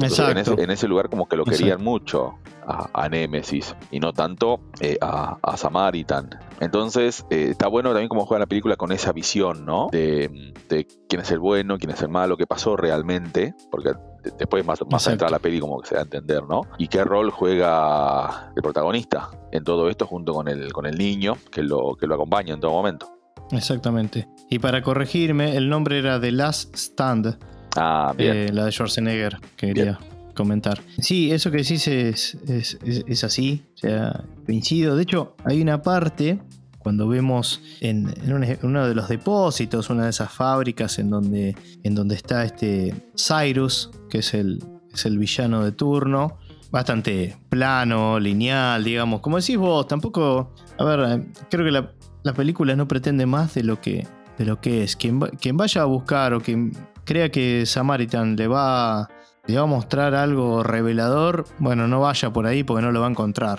Exacto. 0.02 0.54
En, 0.59 0.71
ese, 0.71 0.88
lugar 0.88 1.09
como 1.09 1.28
que 1.28 1.37
lo 1.37 1.45
querían 1.45 1.83
mucho 1.83 2.35
a, 2.66 2.88
a, 2.92 3.09
Nemesis 3.09 3.75
y 3.90 4.00
no 4.00 4.12
tanto 4.12 4.61
eh, 4.80 4.99
a, 5.00 5.38
a, 5.42 5.57
Samaritan. 5.57 6.30
Entonces 6.61 7.25
eh, 7.30 7.49
está 7.50 7.69
bueno 7.69 7.90
también 7.90 8.09
como 8.09 8.26
juega 8.26 8.40
la 8.40 8.47
película 8.47 8.76
con 8.76 8.92
esa 8.92 9.12
visión, 9.12 9.64
¿no? 9.64 9.88
De, 9.90 10.52
de, 10.69 10.87
quién 11.09 11.23
es 11.23 11.30
el 11.30 11.38
bueno, 11.38 11.78
quién 11.78 11.90
es 11.90 12.02
el 12.02 12.09
malo, 12.09 12.37
qué 12.37 12.47
pasó 12.47 12.76
realmente, 12.76 13.54
porque 13.71 13.92
después 14.38 14.64
más, 14.64 14.80
más 14.90 15.07
a 15.09 15.30
la 15.30 15.38
peli 15.38 15.61
como 15.61 15.80
que 15.80 15.88
se 15.88 15.95
da 15.95 16.00
a 16.00 16.04
entender, 16.04 16.42
¿no? 16.45 16.62
Y 16.78 16.88
qué 16.88 17.04
rol 17.04 17.30
juega 17.30 18.52
el 18.54 18.62
protagonista 18.62 19.30
en 19.52 19.64
todo 19.64 19.88
esto 19.88 20.07
junto 20.07 20.33
con 20.33 20.49
el, 20.49 20.73
con 20.73 20.87
el 20.87 20.97
niño 20.97 21.37
que 21.50 21.62
lo, 21.62 21.97
que 21.97 22.07
lo 22.07 22.14
acompaña 22.14 22.54
en 22.54 22.61
todo 22.61 22.73
momento. 22.73 23.21
Exactamente. 23.52 24.28
Y 24.49 24.59
para 24.59 24.83
corregirme, 24.83 25.57
el 25.57 25.69
nombre 25.69 25.99
era 25.99 26.21
The 26.21 26.33
Last 26.33 26.75
Stand. 26.76 27.38
Ah, 27.77 28.15
bien. 28.17 28.37
Eh, 28.37 28.53
la 28.53 28.65
de 28.65 28.73
Schwarzenegger, 28.73 29.39
que 29.57 29.69
quería 29.69 29.99
comentar. 30.35 30.81
Sí, 31.00 31.31
eso 31.31 31.50
que 31.50 31.59
decís 31.59 31.87
es, 31.89 32.37
es, 32.49 32.79
es, 32.85 33.25
así, 33.25 33.65
o 33.75 33.79
sea, 33.79 34.25
coincido. 34.47 34.97
De 34.97 35.03
hecho, 35.03 35.37
hay 35.45 35.61
una 35.61 35.83
parte 35.83 36.41
cuando 36.79 37.09
vemos 37.09 37.62
en, 37.81 38.15
uno 38.62 38.89
de 38.89 38.95
los 38.95 39.09
depósitos, 39.09 39.91
una 39.91 40.05
de 40.05 40.11
esas 40.11 40.33
fábricas 40.33 40.99
en 40.99 41.11
donde, 41.11 41.55
en 41.83 41.95
donde 41.95 42.15
está 42.15 42.45
este 42.45 42.95
Cyrus, 43.17 43.91
que 44.09 44.19
es 44.19 44.33
el, 44.35 44.65
es 44.93 45.05
el 45.05 45.19
villano 45.19 45.62
de 45.62 45.73
turno, 45.73 46.39
bastante 46.71 47.37
plano, 47.50 48.19
lineal, 48.19 48.83
digamos. 48.83 49.21
Como 49.21 49.39
decís 49.39 49.59
vos, 49.59 49.87
tampoco. 49.87 50.55
A 50.79 50.85
ver, 50.85 51.27
creo 51.50 51.65
que 51.67 51.71
la, 51.71 51.93
la 52.23 52.33
película 52.33 52.75
no 52.77 52.89
pretende 52.89 53.27
más 53.27 53.55
de 53.55 53.62
lo 53.62 53.81
que, 53.81 54.07
de 54.39 54.45
lo 54.47 54.61
que 54.61 54.83
es. 54.85 54.97
Quien, 54.97 55.21
quien 55.21 55.57
vaya 55.57 55.83
a 55.83 55.85
buscar 55.85 56.33
o 56.33 56.41
quien 56.41 56.73
crea 57.11 57.29
que 57.29 57.67
Samaritan 57.67 58.37
le 58.37 58.47
va, 58.47 59.09
le 59.49 59.57
va 59.57 59.62
a 59.62 59.67
mostrar 59.67 60.14
algo 60.14 60.62
revelador, 60.62 61.45
bueno, 61.59 61.88
no 61.88 61.99
vaya 61.99 62.33
por 62.33 62.47
ahí 62.47 62.62
porque 62.62 62.83
no 62.83 62.93
lo 62.93 63.00
va 63.00 63.09
a 63.09 63.11
encontrar. 63.11 63.59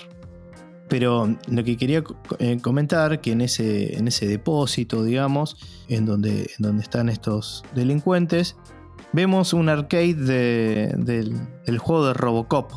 Pero 0.88 1.36
lo 1.50 1.64
que 1.66 1.76
quería 1.76 2.02
eh, 2.40 2.60
comentar, 2.62 3.20
que 3.20 3.34
en 3.34 3.42
ese, 3.42 3.98
en 3.98 4.08
ese 4.08 4.26
depósito, 4.26 5.04
digamos, 5.04 5.58
en 5.90 6.06
donde, 6.06 6.44
en 6.44 6.60
donde 6.60 6.84
están 6.84 7.10
estos 7.10 7.66
delincuentes, 7.76 8.56
vemos 9.12 9.52
un 9.52 9.68
arcade 9.68 10.14
del, 10.14 11.78
juego 11.78 12.08
de 12.08 12.14
Robocop, 12.14 12.72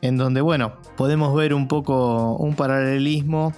en 0.00 0.16
donde, 0.16 0.42
bueno, 0.42 0.74
podemos 0.96 1.34
ver 1.34 1.54
un 1.54 1.66
poco 1.66 2.36
un 2.36 2.54
paralelismo 2.54 3.52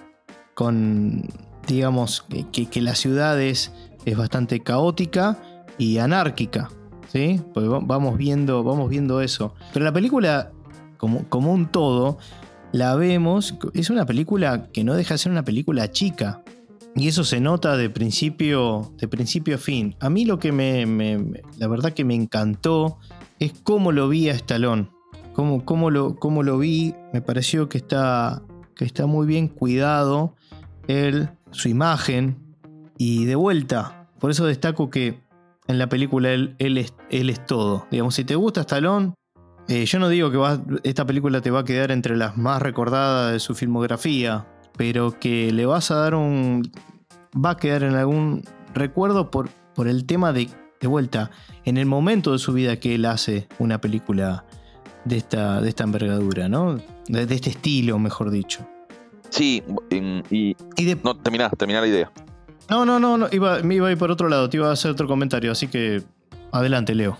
con, 0.54 1.28
digamos, 1.66 2.24
que, 2.50 2.64
que 2.64 2.80
la 2.80 2.94
ciudad 2.94 3.38
es, 3.42 3.74
es 4.06 4.16
bastante 4.16 4.60
caótica 4.60 5.36
y 5.78 5.98
anárquica, 5.98 6.70
¿sí? 7.12 7.40
Pues 7.54 7.66
vamos 7.68 8.16
viendo, 8.16 8.62
vamos 8.62 8.90
viendo 8.90 9.20
eso. 9.20 9.54
Pero 9.72 9.84
la 9.84 9.92
película, 9.92 10.52
como, 10.96 11.52
un 11.52 11.66
todo, 11.66 12.18
la 12.72 12.94
vemos, 12.94 13.54
es 13.74 13.90
una 13.90 14.06
película 14.06 14.68
que 14.72 14.84
no 14.84 14.94
deja 14.94 15.14
de 15.14 15.18
ser 15.18 15.32
una 15.32 15.44
película 15.44 15.90
chica. 15.90 16.42
Y 16.94 17.08
eso 17.08 17.24
se 17.24 17.40
nota 17.40 17.76
de 17.76 17.88
principio, 17.88 18.92
de 18.98 19.08
principio 19.08 19.54
a 19.54 19.58
fin. 19.58 19.96
A 20.00 20.10
mí 20.10 20.24
lo 20.26 20.38
que 20.38 20.52
me, 20.52 21.42
la 21.56 21.66
verdad 21.68 21.92
que 21.92 22.04
me 22.04 22.14
encantó 22.14 22.98
es 23.38 23.52
cómo 23.62 23.92
lo 23.92 24.08
vi 24.08 24.28
a 24.28 24.32
Stallone. 24.32 24.90
Cómo, 25.32 25.64
cómo, 25.64 25.90
lo, 25.90 26.16
cómo 26.16 26.42
lo 26.42 26.58
vi, 26.58 26.94
me 27.14 27.22
pareció 27.22 27.70
que 27.70 27.78
está, 27.78 28.42
que 28.76 28.84
está 28.84 29.06
muy 29.06 29.26
bien 29.26 29.48
cuidado 29.48 30.34
él, 30.88 31.30
su 31.50 31.68
imagen. 31.68 32.36
Y 32.98 33.24
de 33.24 33.34
vuelta, 33.34 34.08
por 34.20 34.30
eso 34.30 34.46
destaco 34.46 34.90
que 34.90 35.21
en 35.66 35.78
la 35.78 35.88
película 35.88 36.32
él, 36.32 36.56
él, 36.58 36.78
es, 36.78 36.94
él 37.10 37.30
es 37.30 37.44
todo. 37.46 37.86
Digamos, 37.90 38.14
si 38.14 38.24
te 38.24 38.34
gusta 38.34 38.62
Stallone, 38.62 39.14
eh, 39.68 39.84
yo 39.86 39.98
no 39.98 40.08
digo 40.08 40.30
que 40.30 40.88
esta 40.88 41.06
película 41.06 41.40
te 41.40 41.50
va 41.50 41.60
a 41.60 41.64
quedar 41.64 41.92
entre 41.92 42.16
las 42.16 42.36
más 42.36 42.60
recordadas 42.60 43.32
de 43.32 43.40
su 43.40 43.54
filmografía, 43.54 44.46
pero 44.76 45.18
que 45.18 45.52
le 45.52 45.66
vas 45.66 45.90
a 45.90 45.96
dar 45.96 46.14
un. 46.14 46.70
va 47.34 47.50
a 47.50 47.56
quedar 47.56 47.84
en 47.84 47.94
algún 47.94 48.42
recuerdo 48.74 49.30
por, 49.30 49.50
por 49.74 49.88
el 49.88 50.04
tema 50.04 50.32
de, 50.32 50.48
de 50.80 50.88
vuelta, 50.88 51.30
en 51.64 51.76
el 51.76 51.86
momento 51.86 52.32
de 52.32 52.38
su 52.38 52.52
vida 52.52 52.80
que 52.80 52.94
él 52.94 53.04
hace 53.04 53.48
una 53.58 53.80
película 53.80 54.44
de 55.04 55.16
esta, 55.16 55.60
de 55.60 55.68
esta 55.68 55.84
envergadura, 55.84 56.48
¿no? 56.48 56.76
De, 57.08 57.22
este 57.22 57.50
estilo, 57.50 57.98
mejor 57.98 58.30
dicho. 58.30 58.66
Sí, 59.30 59.62
y. 60.30 60.56
no, 61.04 61.16
terminá, 61.16 61.50
terminá 61.50 61.80
la 61.80 61.86
idea. 61.86 62.12
No, 62.70 62.84
no, 62.84 62.98
no, 62.98 63.18
no 63.18 63.28
iba, 63.32 63.60
me 63.62 63.74
iba 63.74 63.88
a 63.88 63.92
ir 63.92 63.98
por 63.98 64.10
otro 64.10 64.28
lado, 64.28 64.48
te 64.48 64.56
iba 64.56 64.68
a 64.68 64.72
hacer 64.72 64.90
otro 64.90 65.06
comentario, 65.06 65.52
así 65.52 65.68
que 65.68 66.02
adelante, 66.52 66.94
Leo. 66.94 67.18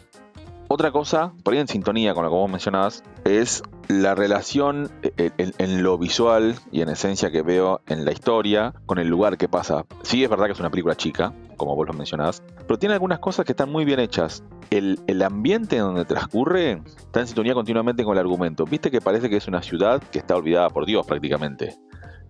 Otra 0.75 0.91
cosa, 0.91 1.35
por 1.43 1.53
ahí 1.53 1.61
en 1.61 1.69
sintonía 1.69 2.15
con 2.15 2.25
lo 2.25 2.31
que 2.31 2.35
vos 2.35 2.51
mencionabas, 2.51 3.05
es 3.25 3.63
la 3.89 4.15
relación 4.15 4.91
eh, 5.03 5.31
en, 5.37 5.83
lo 5.83 5.99
visual 5.99 6.55
y 6.71 6.81
en 6.81 6.89
esencia 6.89 7.31
que 7.31 7.43
veo 7.43 7.83
en 7.89 8.07
la 8.07 8.13
historia 8.13 8.73
con 8.87 8.99
el 8.99 9.07
lugar 9.09 9.37
que 9.37 9.49
pasa. 9.49 9.85
Sí, 10.01 10.25
es 10.25 10.31
verdad 10.31 10.47
que 10.47 10.53
es 10.53 10.61
una 10.61 10.71
película 10.71 10.95
chica, 10.95 11.35
como 11.59 11.77
vos 11.77 11.87
lo 11.87 11.93
mencionás, 11.93 12.43
pero 12.67 12.79
tiene 12.79 12.95
algunas 12.95 13.19
cosas 13.19 13.45
que 13.45 13.53
están 13.53 13.71
muy 13.71 13.85
bien 13.85 14.01
hechas. 14.01 14.45
El, 14.71 14.99
el 15.07 15.21
ambiente 15.21 15.77
en 15.77 15.83
donde 15.83 16.07
transcurre 16.07 16.81
está 16.97 17.21
en 17.21 17.27
sintonía 17.27 17.53
continuamente 17.53 18.03
con 18.03 18.15
el 18.15 18.21
argumento. 18.21 18.65
Viste 18.65 18.91
que 18.91 19.03
parece 19.03 19.29
que 19.29 19.37
es 19.37 19.49
una 19.49 19.63
ciudad 19.63 20.03
que 20.11 20.21
está 20.21 20.37
olvidada 20.37 20.71
por 20.71 20.87
Dios 20.87 21.05
prácticamente 21.07 21.77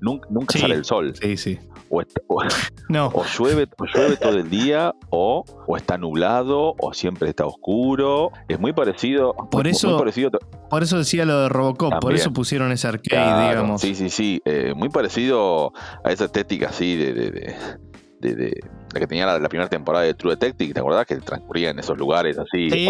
nunca, 0.02 0.58
sale 0.58 0.74
el 0.74 0.84
sol. 0.84 1.14
Sí, 1.20 1.36
sí. 1.36 1.58
O, 1.88 2.02
no. 2.88 3.08
o, 3.08 3.24
llueve, 3.24 3.68
llueve 3.94 4.16
todo 4.16 4.38
el 4.38 4.48
día, 4.48 4.94
o, 5.10 5.44
o, 5.66 5.76
está 5.76 5.98
nublado, 5.98 6.74
o 6.78 6.92
siempre 6.92 7.28
está 7.28 7.46
oscuro. 7.46 8.30
Es 8.48 8.58
muy 8.58 8.72
parecido. 8.72 9.34
Por 9.50 9.66
eso, 9.66 9.98
parecido, 9.98 10.30
por 10.70 10.82
eso 10.82 10.98
decía 10.98 11.24
lo 11.24 11.42
de 11.42 11.48
Robocop, 11.48 12.00
por 12.00 12.14
eso 12.14 12.32
pusieron 12.32 12.72
ese 12.72 12.88
arcade, 12.88 13.48
digamos. 13.48 13.80
Sí, 13.80 13.94
sí, 13.94 14.10
sí. 14.10 14.40
Eh, 14.44 14.72
muy 14.74 14.88
parecido 14.88 15.72
a 16.04 16.10
esa 16.10 16.24
estética 16.24 16.70
así 16.70 16.96
de, 16.96 17.12
de, 17.12 18.34
de, 18.34 18.60
la 18.92 19.00
que 19.00 19.06
tenía 19.06 19.26
la, 19.26 19.48
primera 19.48 19.68
temporada 19.68 20.04
de 20.04 20.14
True 20.14 20.32
Detective, 20.36 20.74
¿te 20.74 20.80
acordás 20.80 21.06
que 21.06 21.16
transcurría 21.16 21.70
en 21.70 21.78
esos 21.78 21.96
lugares 21.98 22.38
así 22.38 22.70
Sí. 22.70 22.86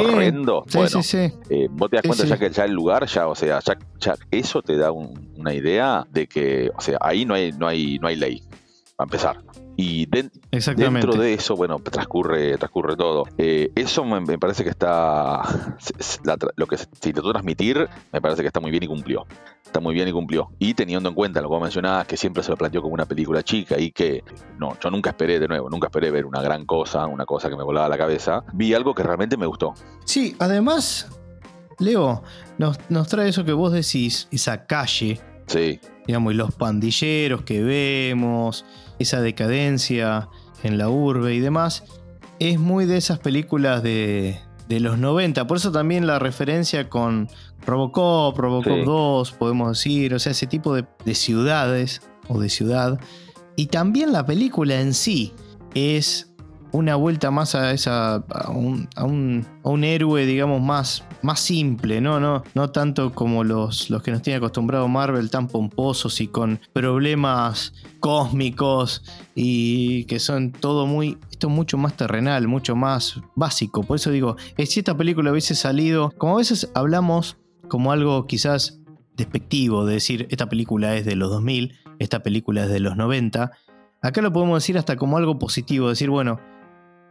Sí, 0.68 0.76
bueno, 0.78 0.88
sí, 0.88 1.02
sí. 1.02 1.32
eh, 1.50 1.68
vos 1.70 1.90
te 1.90 1.96
das 1.96 2.02
cuenta 2.06 2.24
ya 2.24 2.36
que 2.38 2.50
ya 2.50 2.64
el 2.64 2.72
lugar, 2.72 3.06
ya, 3.06 3.28
o 3.28 3.34
sea, 3.34 3.60
ya, 3.60 3.78
ya 4.00 4.14
eso 4.30 4.62
te 4.62 4.76
da 4.76 4.90
un- 4.92 5.32
una 5.36 5.54
idea 5.54 6.04
de 6.10 6.26
que, 6.26 6.70
o 6.76 6.80
sea, 6.80 6.98
ahí 7.00 7.24
no 7.24 7.34
hay, 7.34 7.52
no 7.52 7.66
hay, 7.68 7.98
no 7.98 8.08
hay 8.08 8.16
ley, 8.16 8.42
para 8.96 9.06
empezar. 9.06 9.36
Y 9.84 10.06
dentro 10.06 11.16
de 11.16 11.34
eso, 11.34 11.56
bueno, 11.56 11.80
transcurre, 11.80 12.56
transcurre 12.56 12.94
todo. 12.94 13.24
Eh, 13.36 13.72
eso 13.74 14.04
me, 14.04 14.20
me 14.20 14.38
parece 14.38 14.62
que 14.62 14.70
está, 14.70 15.42
la 16.22 16.36
lo 16.54 16.66
que 16.68 16.78
se 16.78 16.84
se 16.84 17.08
intentó 17.08 17.32
transmitir, 17.32 17.88
me 18.12 18.20
parece 18.20 18.42
que 18.42 18.46
está 18.46 18.60
muy 18.60 18.70
bien 18.70 18.84
y 18.84 18.86
cumplió. 18.86 19.26
Está 19.64 19.80
muy 19.80 19.92
bien 19.92 20.06
y 20.06 20.12
cumplió. 20.12 20.52
Y 20.60 20.74
teniendo 20.74 21.08
en 21.08 21.16
cuenta 21.16 21.40
lo 21.40 21.48
que 21.48 21.54
vos 21.54 21.62
mencionabas, 21.62 22.06
que 22.06 22.16
siempre 22.16 22.44
se 22.44 22.52
lo 22.52 22.56
planteó 22.56 22.80
como 22.80 22.94
una 22.94 23.06
película 23.06 23.42
chica 23.42 23.76
y 23.76 23.90
que, 23.90 24.22
no, 24.56 24.78
yo 24.78 24.88
nunca 24.88 25.10
esperé, 25.10 25.40
de 25.40 25.48
nuevo, 25.48 25.68
nunca 25.68 25.88
esperé 25.88 26.12
ver 26.12 26.26
una 26.26 26.42
gran 26.42 26.64
cosa, 26.64 27.06
una 27.06 27.26
cosa 27.26 27.50
que 27.50 27.56
me 27.56 27.64
volaba 27.64 27.88
la 27.88 27.98
cabeza. 27.98 28.44
Vi 28.52 28.74
algo 28.74 28.94
que 28.94 29.02
realmente 29.02 29.36
me 29.36 29.46
gustó. 29.46 29.74
Sí, 30.04 30.36
además, 30.38 31.08
Leo, 31.80 32.22
nos, 32.56 32.78
nos 32.88 33.08
trae 33.08 33.30
eso 33.30 33.44
que 33.44 33.52
vos 33.52 33.72
decís, 33.72 34.28
esa 34.30 34.64
calle, 34.64 35.20
Sí, 35.46 35.78
digamos, 36.06 36.32
y 36.32 36.36
los 36.36 36.54
pandilleros 36.54 37.42
que 37.42 37.62
vemos, 37.62 38.64
esa 38.98 39.20
decadencia 39.20 40.28
en 40.62 40.78
la 40.78 40.88
urbe 40.88 41.34
y 41.34 41.40
demás, 41.40 41.84
es 42.38 42.58
muy 42.58 42.86
de 42.86 42.96
esas 42.96 43.18
películas 43.18 43.82
de, 43.82 44.38
de 44.68 44.80
los 44.80 44.98
90. 44.98 45.46
Por 45.46 45.56
eso 45.56 45.70
también 45.72 46.06
la 46.06 46.18
referencia 46.18 46.88
con 46.88 47.28
Robocop, 47.64 48.36
Robocop 48.38 48.72
Sí. 48.72 48.84
2, 48.84 49.32
podemos 49.32 49.78
decir, 49.78 50.14
o 50.14 50.18
sea, 50.18 50.32
ese 50.32 50.46
tipo 50.46 50.74
de, 50.74 50.84
de 51.04 51.14
ciudades 51.14 52.02
o 52.28 52.40
de 52.40 52.48
ciudad. 52.48 52.98
Y 53.56 53.66
también 53.66 54.12
la 54.12 54.26
película 54.26 54.80
en 54.80 54.94
sí 54.94 55.32
es 55.74 56.31
una 56.72 56.96
vuelta 56.96 57.30
más 57.30 57.54
a 57.54 57.70
esa 57.72 58.14
a 58.14 58.50
un, 58.50 58.88
a 58.96 59.04
un, 59.04 59.84
héroe 59.84 60.24
digamos 60.24 60.60
más, 60.60 61.04
más 61.20 61.40
simple 61.40 62.00
no 62.00 62.18
no 62.18 62.42
no 62.54 62.70
tanto 62.70 63.12
como 63.12 63.44
los, 63.44 63.90
los 63.90 64.02
que 64.02 64.10
nos 64.10 64.22
tiene 64.22 64.38
acostumbrado 64.38 64.88
Marvel 64.88 65.30
tan 65.30 65.48
pomposos 65.48 66.20
y 66.20 66.28
con 66.28 66.60
problemas 66.72 67.74
cósmicos 68.00 69.04
y 69.34 70.04
que 70.04 70.18
son 70.18 70.52
todo 70.52 70.86
muy 70.86 71.18
esto 71.30 71.48
es 71.48 71.52
mucho 71.52 71.76
más 71.76 71.94
terrenal 71.96 72.48
mucho 72.48 72.74
más 72.74 73.20
básico. 73.34 73.82
Por 73.82 73.96
eso 73.96 74.10
digo 74.10 74.36
si 74.56 74.80
esta 74.80 74.96
película 74.96 75.30
hubiese 75.30 75.54
salido 75.54 76.10
como 76.16 76.34
a 76.34 76.38
veces 76.38 76.70
hablamos 76.74 77.36
como 77.68 77.92
algo 77.92 78.26
quizás 78.26 78.80
despectivo 79.16 79.84
de 79.84 79.94
decir 79.94 80.26
esta 80.30 80.48
película 80.48 80.96
es 80.96 81.04
de 81.04 81.16
los 81.16 81.30
2000 81.30 81.74
esta 81.98 82.22
película 82.22 82.64
es 82.64 82.70
de 82.70 82.80
los 82.80 82.96
90 82.96 83.52
acá 84.00 84.22
lo 84.22 84.32
podemos 84.32 84.62
decir 84.62 84.78
hasta 84.78 84.96
como 84.96 85.18
algo 85.18 85.38
positivo 85.38 85.90
decir 85.90 86.08
bueno 86.08 86.40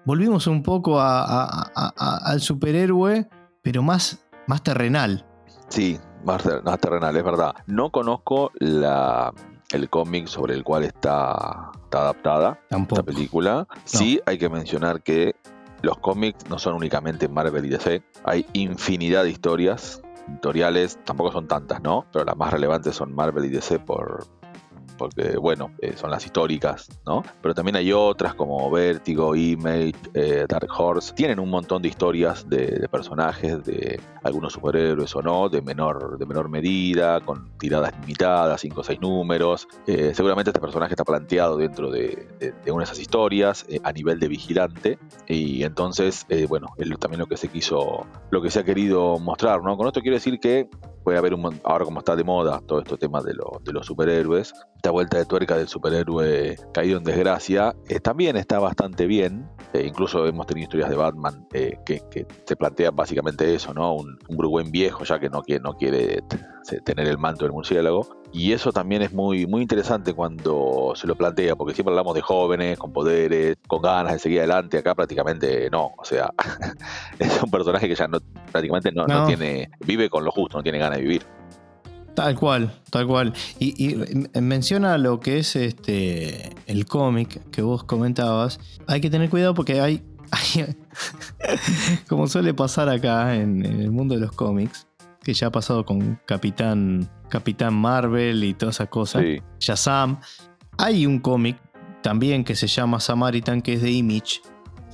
volvimos 0.05 0.47
un 0.47 0.63
poco 0.63 0.99
a- 0.99 1.23
a- 1.23 1.71
a- 1.75 1.93
a- 1.97 2.17
al 2.31 2.41
superhéroe, 2.41 3.27
pero 3.61 3.81
más, 3.83 4.25
más 4.47 4.63
terrenal. 4.63 5.25
Sí, 5.69 5.99
más, 6.25 6.43
ter- 6.43 6.63
más 6.63 6.79
terrenal, 6.79 7.15
es 7.15 7.23
verdad. 7.23 7.53
No 7.67 7.91
conozco 7.91 8.51
la, 8.59 9.33
el 9.71 9.89
cómic 9.89 10.27
sobre 10.27 10.53
el 10.55 10.63
cual 10.63 10.83
está, 10.83 11.71
está 11.83 11.99
adaptada 12.01 12.59
Tampoco. 12.69 13.01
esta 13.01 13.11
película. 13.11 13.67
Sí, 13.85 14.19
hay 14.25 14.37
que 14.37 14.49
mencionar 14.49 15.01
que 15.01 15.35
los 15.81 15.97
cómics 15.99 16.49
no 16.49 16.59
son 16.59 16.75
únicamente 16.75 17.27
Marvel 17.27 17.65
y 17.65 17.69
DC. 17.69 18.03
Hay 18.25 18.45
infinidad 18.53 19.23
de 19.23 19.31
historias. 19.31 20.01
Editoriales 20.29 20.99
tampoco 21.03 21.31
son 21.31 21.47
tantas, 21.47 21.81
¿no? 21.81 22.05
Pero 22.13 22.23
las 22.25 22.37
más 22.37 22.51
relevantes 22.51 22.95
son 22.95 23.13
Marvel 23.15 23.45
y 23.45 23.49
DC 23.49 23.79
por 23.79 24.27
porque 25.01 25.37
bueno, 25.37 25.71
eh, 25.81 25.93
son 25.95 26.11
las 26.11 26.25
históricas, 26.25 26.87
¿no? 27.05 27.23
Pero 27.41 27.53
también 27.53 27.75
hay 27.75 27.91
otras 27.91 28.33
como 28.35 28.69
Vértigo, 28.69 29.35
Image, 29.35 29.93
eh, 30.13 30.45
Dark 30.47 30.69
Horse, 30.77 31.13
tienen 31.13 31.39
un 31.39 31.49
montón 31.49 31.81
de 31.81 31.87
historias 31.89 32.47
de, 32.47 32.87
personajes, 32.91 33.63
de 33.65 33.99
algunos 34.23 34.53
superhéroes 34.53 35.15
o 35.15 35.21
no, 35.21 35.49
de 35.49 35.61
menor, 35.61 36.17
de 36.19 36.25
menor 36.25 36.49
medida, 36.49 37.19
con 37.21 37.49
tiradas 37.57 37.93
limitadas, 37.99 38.61
5 38.61 38.81
o 38.81 38.83
6 38.83 39.01
números. 39.01 39.67
Eh, 39.87 40.11
seguramente 40.13 40.51
este 40.51 40.59
personaje 40.61 40.93
está 40.93 41.03
planteado 41.03 41.57
dentro 41.57 41.89
de, 41.89 42.27
de- 42.39 42.53
de 42.63 42.71
una 42.71 42.81
de 42.81 42.85
esas 42.85 42.99
historias 42.99 43.65
a 43.83 43.91
nivel 43.91 44.19
de 44.19 44.27
vigilante 44.27 44.99
y 45.27 45.63
entonces, 45.63 46.25
bueno, 46.47 46.67
es 46.77 46.87
también 46.99 47.19
lo 47.19 47.25
que 47.27 47.37
se 47.37 47.47
quiso, 47.47 48.05
lo 48.29 48.41
que 48.41 48.51
se 48.51 48.59
ha 48.59 48.63
querido 48.63 49.17
mostrar, 49.19 49.61
¿no? 49.63 49.75
Con 49.77 49.87
esto 49.87 50.01
quiero 50.01 50.15
decir 50.15 50.39
que 50.39 50.69
puede 51.03 51.17
haber 51.17 51.33
un, 51.33 51.59
ahora 51.63 51.85
como 51.85 51.99
está 51.99 52.15
de 52.15 52.23
moda 52.23 52.61
todo 52.65 52.79
este 52.79 52.97
tema 52.97 53.21
de, 53.21 53.33
lo- 53.33 53.59
de 53.63 53.73
los 53.73 53.85
superhéroes, 53.85 54.53
esta 54.75 54.91
vuelta 54.91 55.17
de 55.17 55.25
tuerca 55.25 55.57
del 55.57 55.67
superhéroe 55.67 56.55
caído 56.73 56.97
en 56.97 57.03
desgracia 57.03 57.75
eh, 57.87 57.99
también 57.99 58.37
está 58.37 58.59
bastante 58.59 59.05
bien. 59.05 59.47
Eh, 59.73 59.85
incluso 59.87 60.25
hemos 60.25 60.45
tenido 60.47 60.65
historias 60.65 60.89
de 60.89 60.95
Batman 60.97 61.47
eh, 61.53 61.77
que, 61.85 62.01
que 62.11 62.25
se 62.45 62.55
plantean 62.55 62.95
básicamente 62.95 63.53
eso, 63.55 63.73
¿no? 63.73 63.93
Un, 63.95 64.17
un 64.27 64.37
viejo 64.71 65.03
ya 65.03 65.19
que 65.19 65.29
no 65.29 65.41
quiere, 65.43 65.61
no 65.63 65.73
quiere 65.73 66.21
tener 66.85 67.07
el 67.07 67.17
manto 67.17 67.45
del 67.45 67.51
murciélago. 67.53 68.07
Y 68.33 68.53
eso 68.53 68.71
también 68.71 69.01
es 69.01 69.11
muy, 69.11 69.45
muy 69.45 69.61
interesante 69.61 70.13
cuando 70.13 70.93
se 70.95 71.05
lo 71.07 71.15
plantea, 71.15 71.55
porque 71.55 71.73
siempre 71.73 71.91
hablamos 71.91 72.15
de 72.15 72.21
jóvenes, 72.21 72.77
con 72.77 72.93
poderes, 72.93 73.57
con 73.67 73.81
ganas 73.81 74.13
de 74.13 74.19
seguir 74.19 74.39
adelante. 74.39 74.77
Acá 74.77 74.95
prácticamente 74.95 75.69
no. 75.69 75.91
O 75.97 76.05
sea, 76.05 76.31
es 77.19 77.43
un 77.43 77.51
personaje 77.51 77.87
que 77.89 77.95
ya 77.95 78.07
no, 78.07 78.19
prácticamente 78.51 78.91
no, 78.91 79.05
no 79.07 79.21
No. 79.21 79.27
tiene, 79.27 79.69
vive 79.85 80.09
con 80.09 80.23
lo 80.23 80.31
justo, 80.31 80.57
no 80.57 80.63
tiene 80.63 80.77
ganas 80.77 80.97
de 80.97 81.03
vivir. 81.03 81.25
Tal 82.15 82.35
cual, 82.37 82.73
tal 82.89 83.07
cual. 83.07 83.33
Y, 83.57 83.93
y, 83.93 84.39
menciona 84.41 84.97
lo 84.97 85.19
que 85.21 85.39
es 85.39 85.55
este 85.55 86.49
el 86.67 86.85
cómic 86.85 87.49
que 87.51 87.61
vos 87.61 87.83
comentabas. 87.85 88.59
Hay 88.87 88.99
que 88.99 89.09
tener 89.09 89.29
cuidado 89.29 89.53
porque 89.53 89.79
hay, 89.79 90.03
hay- 90.31 90.75
como 92.09 92.27
suele 92.27 92.53
pasar 92.53 92.89
acá 92.89 93.35
en, 93.35 93.65
en 93.65 93.79
el 93.81 93.91
mundo 93.91 94.15
de 94.15 94.21
los 94.21 94.31
cómics, 94.33 94.87
que 95.23 95.33
ya 95.33 95.47
ha 95.47 95.51
pasado 95.51 95.85
con 95.85 96.19
Capitán, 96.25 97.09
Capitán 97.29 97.73
Marvel 97.73 98.43
y 98.43 98.53
todas 98.53 98.75
esas 98.75 98.89
cosas. 98.89 99.21
Sí, 99.23 99.37
Shazam. 99.59 100.19
Hay 100.77 101.05
un 101.05 101.19
cómic 101.19 101.57
también 102.01 102.43
que 102.43 102.55
se 102.55 102.67
llama 102.67 102.99
Samaritan, 102.99 103.61
que 103.61 103.73
es 103.73 103.81
de 103.81 103.91
Image, 103.91 104.41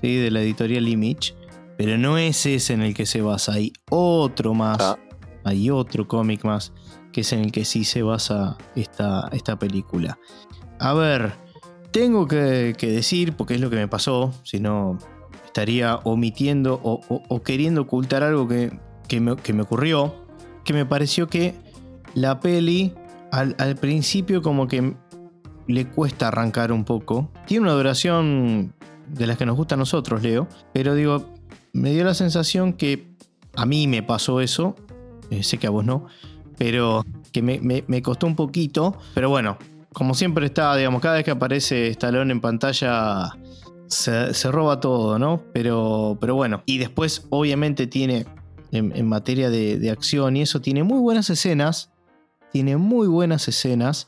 ¿sí? 0.01 0.15
de 0.15 0.29
la 0.31 0.41
editorial 0.41 0.87
Image, 0.87 1.33
pero 1.77 1.97
no 1.97 2.17
es 2.17 2.45
ese 2.45 2.73
en 2.73 2.81
el 2.81 2.93
que 2.93 3.05
se 3.05 3.21
basa. 3.21 3.53
Hay 3.53 3.71
otro 3.89 4.53
más, 4.53 4.77
Ah. 4.81 4.97
hay 5.45 5.69
otro 5.69 6.07
cómic 6.07 6.43
más, 6.43 6.73
que 7.13 7.21
es 7.21 7.31
en 7.31 7.39
el 7.39 7.51
que 7.51 7.63
sí 7.63 7.85
se 7.85 8.03
basa 8.03 8.57
esta, 8.75 9.29
esta 9.31 9.57
película. 9.57 10.19
A 10.79 10.93
ver, 10.93 11.33
tengo 11.91 12.27
que, 12.27 12.75
que 12.77 12.87
decir, 12.91 13.33
porque 13.37 13.55
es 13.55 13.61
lo 13.61 13.69
que 13.69 13.77
me 13.77 13.87
pasó, 13.87 14.33
si 14.43 14.59
no 14.59 14.97
estaría 15.45 15.95
omitiendo 16.03 16.79
o, 16.83 16.99
o- 17.07 17.23
o 17.29 17.41
queriendo 17.43 17.81
ocultar 17.83 18.21
algo 18.23 18.47
que, 18.47 18.77
que 19.08 19.20
me, 19.22 19.36
que 19.36 19.54
me 19.54 19.63
ocurrió, 19.63 20.13
que 20.63 20.74
me 20.74 20.86
pareció 20.86 21.28
que 21.28 21.56
la 22.13 22.39
peli 22.39 22.93
al, 23.32 23.56
al 23.60 23.76
principio 23.76 24.41
como 24.41 24.67
que 24.67 24.93
le 25.67 25.86
cuesta 25.88 26.30
arrancar 26.30 26.72
un 26.72 26.86
poco. 26.86 27.30
Tiene 27.46 27.63
una 27.63 27.74
duración 27.74 28.74
de 29.08 29.28
las 29.28 29.38
que 29.38 29.46
nos 29.46 29.56
gusta 29.58 29.76
a 29.76 29.78
nosotros, 29.78 30.22
Leo, 30.24 30.48
pero 30.74 30.96
digo, 30.96 31.34
me 31.74 31.91
dio 31.91 32.04
la 32.04 32.13
sensación 32.13 32.74
que 32.74 33.08
a 33.56 33.65
mí 33.65 33.88
me 33.88 34.04
pasó 34.04 34.41
eso, 34.41 34.76
eh, 35.30 35.43
sé 35.43 35.58
que 35.58 35.67
a 35.67 35.70
vos 35.70 35.86
no, 35.86 36.06
pero 36.58 37.06
que 37.32 37.41
me, 37.41 37.60
me- 37.60 37.84
me 37.88 38.02
costó 38.02 38.28
un 38.28 38.36
poquito, 38.36 38.98
pero 39.13 39.30
bueno, 39.30 39.58
como 39.93 40.13
siempre 40.13 40.46
está, 40.46 40.76
digamos, 40.76 41.02
cada 41.02 41.15
vez 41.15 41.24
que 41.26 41.32
aparece 41.32 41.88
Stallone 41.89 42.32
en 42.32 42.41
pantalla 42.41 43.30
se, 43.88 44.34
se 44.34 44.52
roba 44.52 44.80
todo, 44.80 45.17
¿no? 45.20 45.41
Pero, 45.54 46.17
pero 46.20 46.36
bueno, 46.36 46.62
y 46.65 46.78
después 46.78 47.26
obviamente 47.30 47.88
tiene, 47.88 48.26
en, 48.71 49.08
materia 49.08 49.49
de, 49.49 49.77
de 49.80 49.89
acción 49.91 50.36
y 50.38 50.41
eso, 50.41 50.62
tiene 50.62 50.84
muy 50.84 50.99
buenas 50.99 51.30
escenas, 51.30 51.91
tiene 52.51 52.77
muy 52.77 53.08
buenas 53.08 53.47
escenas 53.47 54.08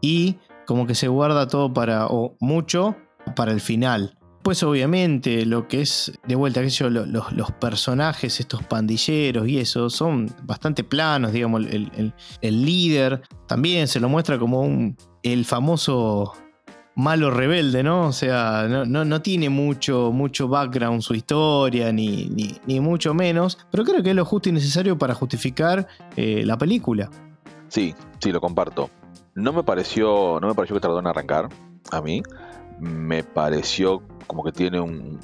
y 0.00 0.36
como 0.66 0.86
que 0.86 0.94
se 0.94 1.08
guarda 1.08 1.48
todo 1.48 1.72
para, 1.72 2.06
o 2.06 2.36
mucho, 2.40 2.96
para 3.34 3.52
el 3.52 3.60
final. 3.60 4.18
Pues 4.42 4.62
obviamente 4.62 5.44
lo 5.44 5.66
que 5.66 5.80
es, 5.80 6.12
de 6.28 6.36
vuelta, 6.36 6.62
sé 6.62 6.70
yo, 6.70 6.88
lo- 6.90 7.04
los, 7.06 7.32
los 7.32 7.50
personajes, 7.52 8.38
estos 8.38 8.62
pandilleros 8.64 9.48
y 9.48 9.58
eso, 9.58 9.90
son 9.90 10.32
bastante 10.44 10.84
planos, 10.84 11.32
digamos, 11.32 11.66
el, 11.66 11.90
el- 11.96 12.14
el 12.40 12.64
líder 12.64 13.22
también 13.48 13.88
se 13.88 13.98
lo 13.98 14.08
muestra 14.08 14.38
como 14.38 14.60
un, 14.60 14.96
el 15.24 15.44
famoso 15.44 16.32
malo 16.96 17.30
rebelde, 17.30 17.82
¿no? 17.82 18.06
O 18.08 18.12
sea, 18.12 18.66
no, 18.68 18.84
no- 18.84 19.04
no 19.04 19.22
tiene 19.22 19.48
mucho, 19.50 20.10
mucho 20.12 20.48
background 20.48 21.02
su 21.02 21.14
historia, 21.14 21.92
ni, 21.92 22.26
ni, 22.26 22.56
ni 22.66 22.80
mucho 22.80 23.14
menos, 23.14 23.58
pero 23.70 23.84
creo 23.84 24.02
que 24.02 24.10
es 24.10 24.16
lo 24.16 24.24
justo 24.24 24.48
y 24.48 24.52
necesario 24.52 24.98
para 24.98 25.14
justificar 25.14 25.86
eh, 26.16 26.42
la 26.44 26.56
película. 26.58 27.10
Sí, 27.68 27.94
sí, 28.18 28.32
lo 28.32 28.40
comparto. 28.40 28.90
No 29.34 29.52
me 29.52 29.62
pareció, 29.62 30.38
no 30.40 30.48
me 30.48 30.54
pareció 30.54 30.74
que 30.74 30.80
tardó 30.80 30.98
en 30.98 31.06
arrancar 31.06 31.48
a 31.92 32.00
mí. 32.00 32.22
Me 32.80 33.22
pareció 33.22 34.02
como 34.26 34.42
que 34.42 34.52
tiene 34.52 34.80
un 34.80 35.18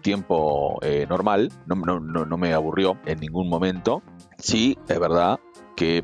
tiempo 0.00 0.78
eh, 0.82 1.06
normal. 1.08 1.52
No, 1.66 1.76
no- 1.76 2.00
no- 2.00 2.36
me 2.36 2.52
aburrió 2.52 2.96
en 3.06 3.20
ningún 3.20 3.48
momento. 3.48 4.02
Sí, 4.38 4.76
es 4.88 4.98
verdad 4.98 5.38
que 5.76 6.02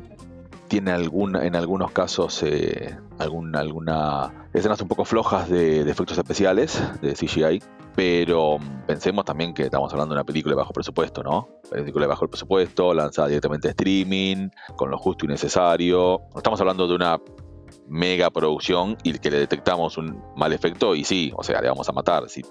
tiene 0.69 0.91
algún, 0.91 1.35
en 1.35 1.55
algunos 1.57 1.91
casos 1.91 2.41
eh, 2.43 2.95
alguna, 3.19 3.59
alguna 3.59 4.47
escenas 4.53 4.81
un 4.81 4.87
poco 4.87 5.05
flojas 5.05 5.49
de, 5.49 5.83
de 5.83 5.91
efectos 5.91 6.17
especiales, 6.17 6.81
de 7.01 7.13
CGI, 7.13 7.61
pero 7.95 8.57
mm, 8.57 8.85
pensemos 8.87 9.25
también 9.25 9.53
que 9.53 9.63
estamos 9.63 9.91
hablando 9.91 10.15
de 10.15 10.19
una 10.19 10.25
película 10.25 10.53
de 10.53 10.57
bajo 10.57 10.73
presupuesto, 10.73 11.21
¿no? 11.21 11.49
Película 11.69 12.05
de 12.05 12.09
bajo 12.09 12.27
presupuesto, 12.27 12.93
lanzada 12.93 13.27
directamente 13.27 13.67
a 13.67 13.71
streaming, 13.71 14.49
con 14.75 14.89
lo 14.89 14.97
justo 14.97 15.25
y 15.25 15.27
necesario. 15.27 16.21
Estamos 16.35 16.59
hablando 16.61 16.87
de 16.87 16.95
una 16.95 17.19
mega 17.89 18.29
producción 18.29 18.97
y 19.03 19.13
que 19.17 19.31
le 19.31 19.39
detectamos 19.39 19.97
un 19.97 20.21
mal 20.37 20.53
efecto 20.53 20.95
y 20.95 21.03
sí, 21.03 21.31
o 21.35 21.43
sea, 21.43 21.61
le 21.61 21.67
vamos 21.67 21.89
a 21.89 21.91
matar. 21.91 22.29
Si, 22.29 22.41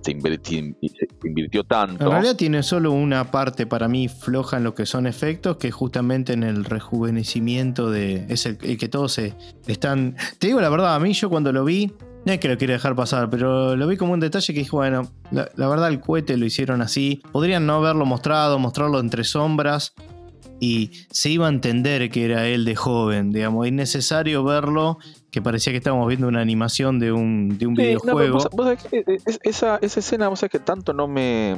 se, 0.00 0.10
invirtió, 0.10 1.64
tanto. 1.64 2.04
En 2.04 2.10
realidad 2.10 2.36
tiene 2.36 2.62
solo 2.62 2.92
una 2.92 3.30
parte 3.30 3.66
para 3.66 3.88
mí 3.88 4.08
floja 4.08 4.56
en 4.56 4.64
lo 4.64 4.74
que 4.74 4.86
son 4.86 5.06
efectos, 5.06 5.56
que 5.56 5.70
justamente 5.70 6.32
en 6.32 6.42
el 6.42 6.64
rejuvenecimiento 6.64 7.90
de. 7.90 8.26
Es 8.28 8.46
el, 8.46 8.58
que 8.58 8.88
todos 8.88 9.12
se 9.12 9.34
están. 9.66 10.16
Te 10.38 10.48
digo 10.48 10.60
la 10.60 10.68
verdad, 10.68 10.94
a 10.94 11.00
mí 11.00 11.12
yo 11.12 11.30
cuando 11.30 11.52
lo 11.52 11.64
vi. 11.64 11.92
No 12.24 12.32
es 12.32 12.40
que 12.40 12.48
lo 12.48 12.58
quiera 12.58 12.74
dejar 12.74 12.94
pasar, 12.94 13.30
pero 13.30 13.76
lo 13.76 13.86
vi 13.86 13.96
como 13.96 14.12
un 14.12 14.20
detalle 14.20 14.52
que 14.52 14.58
dije, 14.58 14.72
bueno, 14.72 15.02
la, 15.30 15.48
la 15.54 15.68
verdad 15.68 15.88
el 15.88 16.00
cohete 16.00 16.36
lo 16.36 16.44
hicieron 16.44 16.82
así. 16.82 17.22
Podrían 17.32 17.64
no 17.64 17.74
haberlo 17.74 18.04
mostrado, 18.04 18.58
mostrarlo 18.58 18.98
entre 18.98 19.24
sombras 19.24 19.94
y 20.60 20.90
se 21.10 21.30
iba 21.30 21.46
a 21.46 21.50
entender 21.50 22.10
que 22.10 22.24
era 22.24 22.46
él 22.46 22.64
de 22.64 22.74
joven, 22.74 23.30
digamos, 23.30 23.66
es 23.66 23.72
necesario 23.72 24.44
verlo, 24.44 24.98
que 25.30 25.42
parecía 25.42 25.72
que 25.72 25.78
estábamos 25.78 26.08
viendo 26.08 26.28
una 26.28 26.40
animación 26.40 26.98
de 26.98 27.12
un, 27.12 27.58
de 27.58 27.66
un 27.66 27.74
videojuego. 27.74 28.38
esa, 29.42 29.78
esa, 29.80 30.00
escena, 30.00 30.28
vos 30.28 30.40
sabés 30.40 30.52
que 30.52 30.58
tanto 30.58 30.92
no 30.92 31.06
me... 31.06 31.56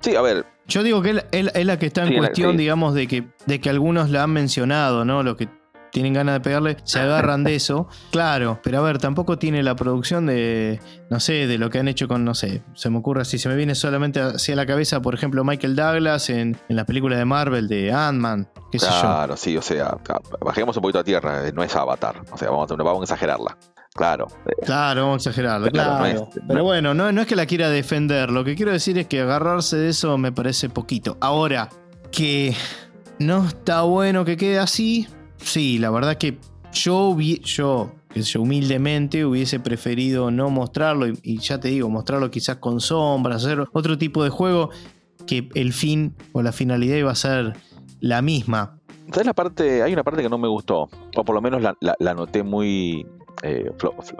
Sí, 0.00 0.14
a 0.16 0.22
ver. 0.22 0.44
Yo 0.66 0.82
digo 0.82 1.02
que 1.02 1.10
él, 1.10 1.22
es 1.30 1.66
la 1.66 1.78
que 1.78 1.86
está 1.86 2.06
en 2.06 2.16
cuestión, 2.18 2.56
digamos, 2.56 2.94
de 2.94 3.06
que, 3.06 3.24
de 3.46 3.60
que 3.60 3.70
algunos 3.70 4.10
la 4.10 4.22
han 4.22 4.30
mencionado, 4.30 5.04
¿no? 5.04 5.22
Lo 5.22 5.36
que 5.36 5.48
tienen 5.94 6.12
ganas 6.12 6.34
de 6.34 6.40
pegarle, 6.40 6.76
se 6.82 6.98
agarran 6.98 7.44
de 7.44 7.54
eso. 7.54 7.88
Claro, 8.10 8.60
pero 8.62 8.78
a 8.78 8.82
ver, 8.82 8.98
tampoco 8.98 9.38
tiene 9.38 9.62
la 9.62 9.76
producción 9.76 10.26
de, 10.26 10.80
no 11.10 11.20
sé, 11.20 11.46
de 11.46 11.58
lo 11.58 11.70
que 11.70 11.78
han 11.78 11.88
hecho 11.88 12.08
con, 12.08 12.24
no 12.24 12.34
sé, 12.34 12.62
se 12.74 12.90
me 12.90 12.98
ocurre 12.98 13.22
así, 13.22 13.38
se 13.38 13.48
me 13.48 13.56
viene 13.56 13.74
solamente 13.74 14.20
hacia 14.20 14.56
la 14.56 14.66
cabeza, 14.66 15.00
por 15.00 15.14
ejemplo, 15.14 15.44
Michael 15.44 15.76
Douglas 15.76 16.30
en, 16.30 16.56
en 16.68 16.76
la 16.76 16.84
película 16.84 17.16
de 17.16 17.24
Marvel 17.24 17.68
de 17.68 17.92
Ant-Man, 17.92 18.48
qué 18.70 18.78
sé 18.78 18.86
yo. 18.86 19.00
Claro, 19.00 19.36
sí, 19.36 19.56
o 19.56 19.62
sea, 19.62 19.96
bajemos 20.40 20.76
un 20.76 20.82
poquito 20.82 20.98
a 20.98 21.04
tierra, 21.04 21.50
no 21.52 21.62
es 21.62 21.74
Avatar, 21.74 22.22
o 22.30 22.36
sea, 22.36 22.50
vamos, 22.50 22.68
vamos 22.68 23.00
a 23.00 23.04
exagerarla. 23.04 23.56
Claro. 23.94 24.26
Claro, 24.64 25.02
vamos 25.02 25.26
a 25.26 25.30
exagerarla, 25.30 25.70
claro. 25.70 26.28
Pero 26.48 26.64
bueno, 26.64 26.94
no, 26.94 27.12
no 27.12 27.20
es 27.20 27.26
que 27.28 27.36
la 27.36 27.46
quiera 27.46 27.70
defender, 27.70 28.30
lo 28.30 28.44
que 28.44 28.56
quiero 28.56 28.72
decir 28.72 28.98
es 28.98 29.06
que 29.06 29.20
agarrarse 29.20 29.76
de 29.76 29.90
eso 29.90 30.18
me 30.18 30.32
parece 30.32 30.68
poquito. 30.68 31.16
Ahora, 31.20 31.68
que 32.10 32.56
no 33.18 33.46
está 33.46 33.82
bueno 33.82 34.24
que 34.24 34.36
quede 34.36 34.58
así, 34.58 35.08
sí, 35.44 35.78
la 35.78 35.90
verdad 35.90 36.16
que 36.16 36.38
yo, 36.72 37.16
yo, 37.18 37.92
que 38.12 38.22
yo 38.22 38.42
humildemente 38.42 39.24
hubiese 39.24 39.60
preferido 39.60 40.30
no 40.30 40.50
mostrarlo 40.50 41.06
y, 41.06 41.38
ya 41.38 41.60
te 41.60 41.68
digo, 41.68 41.88
mostrarlo 41.88 42.30
quizás 42.30 42.56
con 42.56 42.80
sombras, 42.80 43.44
hacer 43.44 43.64
otro 43.72 43.96
tipo 43.96 44.24
de 44.24 44.30
juego 44.30 44.70
que 45.26 45.48
el 45.54 45.72
fin 45.72 46.14
o 46.32 46.42
la 46.42 46.52
finalidad 46.52 46.96
iba 46.96 47.12
a 47.12 47.14
ser 47.14 47.54
la 48.00 48.20
misma. 48.22 48.78
¿Sabes 49.10 49.26
la 49.26 49.34
parte? 49.34 49.82
Hay 49.82 49.92
una 49.92 50.02
parte 50.02 50.22
que 50.22 50.28
no 50.28 50.38
me 50.38 50.48
gustó, 50.48 50.88
o 51.16 51.24
por 51.24 51.34
lo 51.34 51.40
menos 51.40 51.62
la, 51.62 52.14
noté 52.14 52.42
muy 52.42 53.06
eh, 53.42 53.70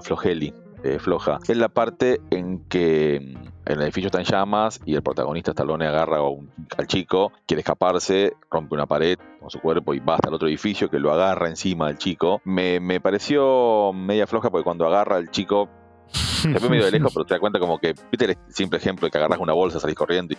flojeli. 0.03 0.53
Eh, 0.85 0.99
floja. 0.99 1.39
Es 1.49 1.57
la 1.57 1.71
parte 1.71 2.21
en 2.29 2.59
que 2.69 3.19
mm, 3.19 3.71
el 3.73 3.81
edificio 3.81 4.09
está 4.09 4.19
en 4.19 4.27
llamas 4.27 4.83
y 4.85 4.95
el 4.95 5.03
protagonista 5.03 5.53
Stallone 5.53 5.87
agarra 5.87 6.19
al 6.77 6.87
chico, 6.87 7.33
quiere 7.47 7.61
escaparse, 7.63 8.35
rompe 8.51 8.75
una 8.75 8.85
pared 8.85 9.19
con 9.45 9.51
su 9.51 9.61
cuerpo 9.61 9.93
y 9.95 10.01
va 10.01 10.15
hasta 10.15 10.29
el 10.29 10.35
otro 10.35 10.49
edificio 10.49 10.89
que 10.89 10.99
lo 10.99 11.13
agarra 11.13 11.49
encima 11.49 11.89
del 11.89 11.99
chico. 11.99 12.41
Me, 12.45 12.81
me 12.81 13.01
pareció 13.01 13.93
media 13.93 14.27
floja 14.27 14.51
porque 14.51 14.65
cuando 14.65 14.87
agarra 14.87 15.17
al 15.17 15.31
chico 15.31 15.69
se 16.13 16.49
ve 16.49 16.69
medio 16.69 16.85
de 16.85 16.93
lejos, 16.93 17.13
pero 17.13 17.25
te 17.25 17.35
das 17.35 17.41
cuenta 17.41 17.59
como 17.59 17.79
que, 17.79 17.95
viste 18.11 18.25
el 18.25 18.37
simple 18.49 18.79
ejemplo 18.79 19.07
de 19.07 19.11
que 19.11 19.19
agarras 19.19 19.39
una 19.39 19.53
bolsa, 19.53 19.81
salís 19.81 19.97
corriendo 19.97 20.35
y... 20.35 20.39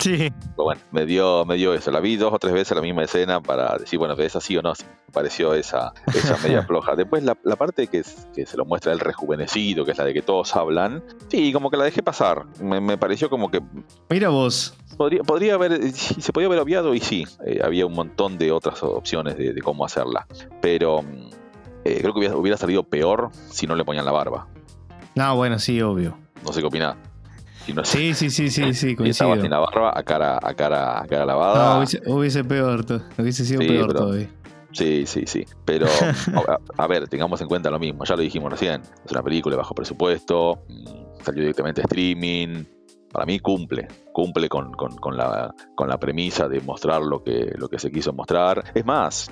Sí. 0.00 0.32
bueno, 0.56 0.80
me 0.90 1.04
dio, 1.04 1.44
me 1.44 1.56
dio 1.56 1.74
eso. 1.74 1.90
La 1.90 2.00
vi 2.00 2.16
dos 2.16 2.32
o 2.32 2.38
tres 2.38 2.54
veces 2.54 2.74
la 2.74 2.82
misma 2.82 3.02
escena 3.02 3.42
para 3.42 3.76
decir, 3.76 3.98
bueno, 3.98 4.14
¿es 4.14 4.36
así 4.36 4.56
o 4.56 4.62
no? 4.62 4.70
me 4.70 5.12
pareció 5.12 5.52
esa, 5.52 5.92
esa 6.06 6.38
media 6.38 6.62
floja. 6.66 6.96
Después 6.96 7.22
la, 7.22 7.34
parte 7.34 7.86
que, 7.88 8.02
que 8.34 8.46
se 8.46 8.56
lo 8.56 8.64
muestra 8.64 8.92
el 8.92 9.00
rejuvenecido, 9.00 9.84
que 9.84 9.92
es 9.92 9.98
la 9.98 10.04
de 10.04 10.14
que 10.14 10.22
todos 10.22 10.56
hablan, 10.56 11.02
sí, 11.28 11.52
como 11.52 11.70
que 11.70 11.76
la 11.76 11.84
dejé 11.84 12.02
pasar. 12.02 12.46
Me, 12.60 12.96
pareció 12.96 13.28
como 13.28 13.50
que... 13.50 13.60
Mira 14.08 14.30
vos. 14.30 14.74
Podría, 14.96 15.22
podría 15.22 15.54
haber, 15.54 15.92
se 15.92 16.32
podía 16.32 16.46
haber 16.46 16.58
obviado 16.58 16.94
y 16.94 17.00
sí, 17.00 17.24
eh, 17.46 17.60
había 17.62 17.86
un 17.86 17.94
montón 17.94 18.38
de 18.38 18.52
otras 18.52 18.82
opciones 18.82 19.36
de, 19.36 19.60
cómo 19.62 19.84
hacerla. 19.84 20.26
Pero 20.60 21.02
mm, 21.02 21.30
eh, 21.84 21.98
creo 22.00 22.12
que 22.12 22.18
hubiera, 22.18 22.36
hubiera 22.36 22.56
salido 22.56 22.82
peor 22.84 23.30
si 23.50 23.66
no 23.66 23.74
le 23.74 23.84
ponían 23.84 24.04
la 24.04 24.12
barba. 24.12 24.48
No, 25.14 25.36
bueno, 25.36 25.58
sí, 25.58 25.80
obvio. 25.82 26.16
No 26.44 26.52
sé 26.52 26.60
qué 26.60 26.66
opinás. 26.66 26.96
sí, 27.84 28.14
sí, 28.14 28.30
sí, 28.30 28.50
sí, 28.50 28.74
sí, 28.74 28.96
coincido. 28.96 29.40
sin 29.40 29.50
la 29.50 29.58
barba 29.58 29.92
a 29.94 30.02
cara, 30.02 30.38
a 30.42 30.54
cara, 30.54 31.00
a 31.00 31.06
cara 31.06 31.26
lavada. 31.26 31.74
No, 31.74 32.16
hubiese, 32.16 32.44
peor, 32.44 32.84
hubiese 33.18 33.44
sido 33.44 33.60
peor 33.60 33.92
todavía. 33.92 34.28
Sí, 34.72 35.04
sí, 35.06 35.24
sí. 35.26 35.46
Pero, 35.64 35.86
a, 36.78 36.86
ver, 36.86 37.08
tengamos 37.08 37.40
en 37.40 37.48
cuenta 37.48 37.70
lo 37.70 37.78
mismo. 37.78 38.04
Ya 38.04 38.16
lo 38.16 38.22
dijimos 38.22 38.50
recién. 38.50 38.82
Es 39.04 39.12
una 39.12 39.22
película 39.22 39.54
de 39.54 39.58
bajo 39.58 39.74
presupuesto. 39.74 40.64
Mm, 40.68 41.24
salió 41.24 41.42
directamente 41.42 41.82
a 41.82 41.84
streaming. 41.84 42.64
Para 43.12 43.26
mí 43.26 43.38
cumple. 43.38 43.88
Cumple 44.12 44.48
con, 44.48 44.72
la, 45.16 45.98
premisa 46.00 46.48
de 46.48 46.60
mostrar 46.60 47.02
lo 47.02 47.22
que, 47.22 47.52
se 47.76 47.90
quiso 47.90 48.12
mostrar. 48.12 48.64
Es 48.74 48.84
más, 48.84 49.30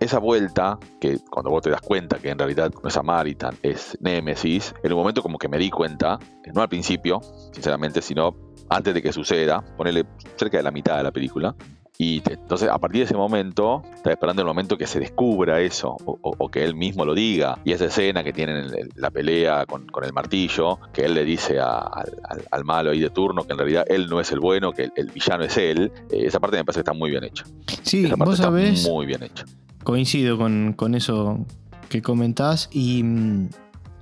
esa 0.00 0.18
vuelta, 0.18 0.78
que 1.00 1.18
cuando 1.30 1.50
vos 1.50 1.62
te 1.62 1.70
das 1.70 1.80
cuenta 1.80 2.18
que 2.18 2.30
en 2.30 2.38
realidad 2.38 2.72
no 2.82 2.88
es 2.88 2.94
Samaritan, 2.94 3.56
es 3.62 3.96
Nemesis, 4.00 4.74
en 4.82 4.92
un 4.92 4.98
momento 4.98 5.22
como 5.22 5.38
que 5.38 5.48
me 5.48 5.58
di 5.58 5.70
cuenta, 5.70 6.18
no 6.52 6.62
al 6.62 6.68
principio, 6.68 7.20
sinceramente, 7.52 8.02
sino 8.02 8.34
antes 8.68 8.94
de 8.94 9.02
que 9.02 9.12
suceda, 9.12 9.62
ponerle 9.76 10.04
cerca 10.36 10.56
de 10.56 10.62
la 10.62 10.70
mitad 10.70 10.96
de 10.96 11.02
la 11.04 11.12
película. 11.12 11.54
Y 12.00 12.22
entonces, 12.30 12.70
a 12.70 12.78
partir 12.78 13.00
de 13.00 13.04
ese 13.04 13.14
momento, 13.14 13.82
estás 13.94 14.12
esperando 14.12 14.40
el 14.40 14.48
momento 14.48 14.78
que 14.78 14.86
se 14.86 14.98
descubra 14.98 15.60
eso, 15.60 15.98
o, 16.06 16.48
que 16.48 16.64
él 16.64 16.74
mismo 16.74 17.04
lo 17.04 17.12
diga. 17.12 17.58
Y 17.62 17.72
esa 17.72 17.84
escena 17.84 18.24
que 18.24 18.32
tienen 18.32 18.68
la 18.94 19.10
pelea 19.10 19.66
con, 19.66 19.86
el 20.02 20.12
martillo, 20.14 20.78
que 20.94 21.04
él 21.04 21.12
le 21.12 21.26
dice 21.26 21.60
al, 21.60 22.64
malo 22.64 22.92
ahí 22.92 23.00
de 23.00 23.10
turno 23.10 23.44
que 23.44 23.52
en 23.52 23.58
realidad 23.58 23.84
él 23.86 24.08
no 24.08 24.18
es 24.18 24.32
el 24.32 24.40
bueno, 24.40 24.72
que 24.72 24.88
el, 24.96 25.10
villano 25.10 25.44
es 25.44 25.58
él, 25.58 25.92
eh, 26.10 26.22
esa 26.24 26.40
parte 26.40 26.56
me 26.56 26.64
parece 26.64 26.78
que 26.78 26.90
está 26.90 26.94
muy 26.94 27.10
bien 27.10 27.24
hecha. 27.24 27.44
Sí, 27.82 28.10
vos 28.16 28.38
sabés. 28.38 28.88
muy 28.88 29.04
bien 29.04 29.22
hecha 29.22 29.44
coincido 29.84 30.38
con, 30.38 30.94
eso 30.94 31.44
que 31.90 32.00
comentás 32.00 32.70
y... 32.72 33.04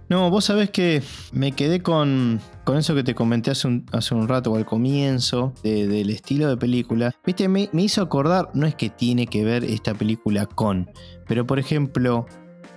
No, 0.09 0.31
vos 0.31 0.47
sabés 0.47 0.71
que 0.71 1.03
me 1.33 1.53
quedé 1.53 1.83
con, 1.83 2.40
con 2.64 2.79
eso 2.79 2.94
que 2.94 3.05
te 3.05 3.14
comenté 3.14 3.51
hace 3.51 3.68
un, 3.68 3.85
hace 3.92 4.14
un 4.14 4.27
rato, 4.27 4.55
al 4.57 4.64
comienzo, 4.64 5.53
del 5.62 6.11
estilo 6.11 6.49
de 6.49 6.57
película. 6.57 7.14
Viste, 7.27 7.49
me, 7.49 7.68
hizo 7.73 8.03
acordar, 8.03 8.49
no 8.55 8.66
es 8.66 8.75
que 8.75 8.88
tiene 8.88 9.27
que 9.27 9.44
ver 9.44 9.64
esta 9.64 9.94
película 9.94 10.47
con, 10.47 10.90
pero 11.27 11.47
por 11.47 11.59
ejemplo, 11.59 12.27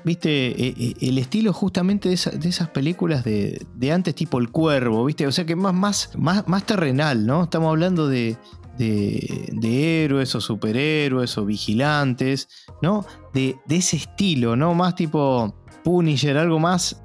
viste, 0.03 0.47
e, 0.47 0.73
e, 0.77 1.07
el 1.07 1.17
estilo 1.17 1.53
justamente 1.53 2.09
de, 2.09 2.15
esas 2.15 2.69
películas 2.69 3.23
de, 3.23 3.65
de, 3.75 3.91
antes, 3.91 4.13
tipo 4.13 4.37
El 4.39 4.49
Cuervo, 4.49 5.05
viste, 5.05 5.25
o 5.25 5.31
sea 5.31 5.45
que 5.45 5.55
más, 5.55 5.73
más, 5.73 6.11
más, 6.17 6.47
más 6.47 6.65
terrenal, 6.65 7.25
¿no? 7.25 7.43
Estamos 7.43 7.69
hablando 7.69 8.09
de, 8.09 8.37
de, 8.77 10.03
héroes 10.03 10.33
o 10.35 10.41
superhéroes 10.41 11.37
o 11.37 11.45
vigilantes, 11.45 12.47
¿no? 12.81 13.05
De, 13.33 13.57
ese 13.69 13.97
estilo, 13.97 14.55
¿no? 14.55 14.73
Más 14.73 14.95
tipo 14.95 15.55
Punisher, 15.83 16.37
algo 16.37 16.59
más. 16.59 17.01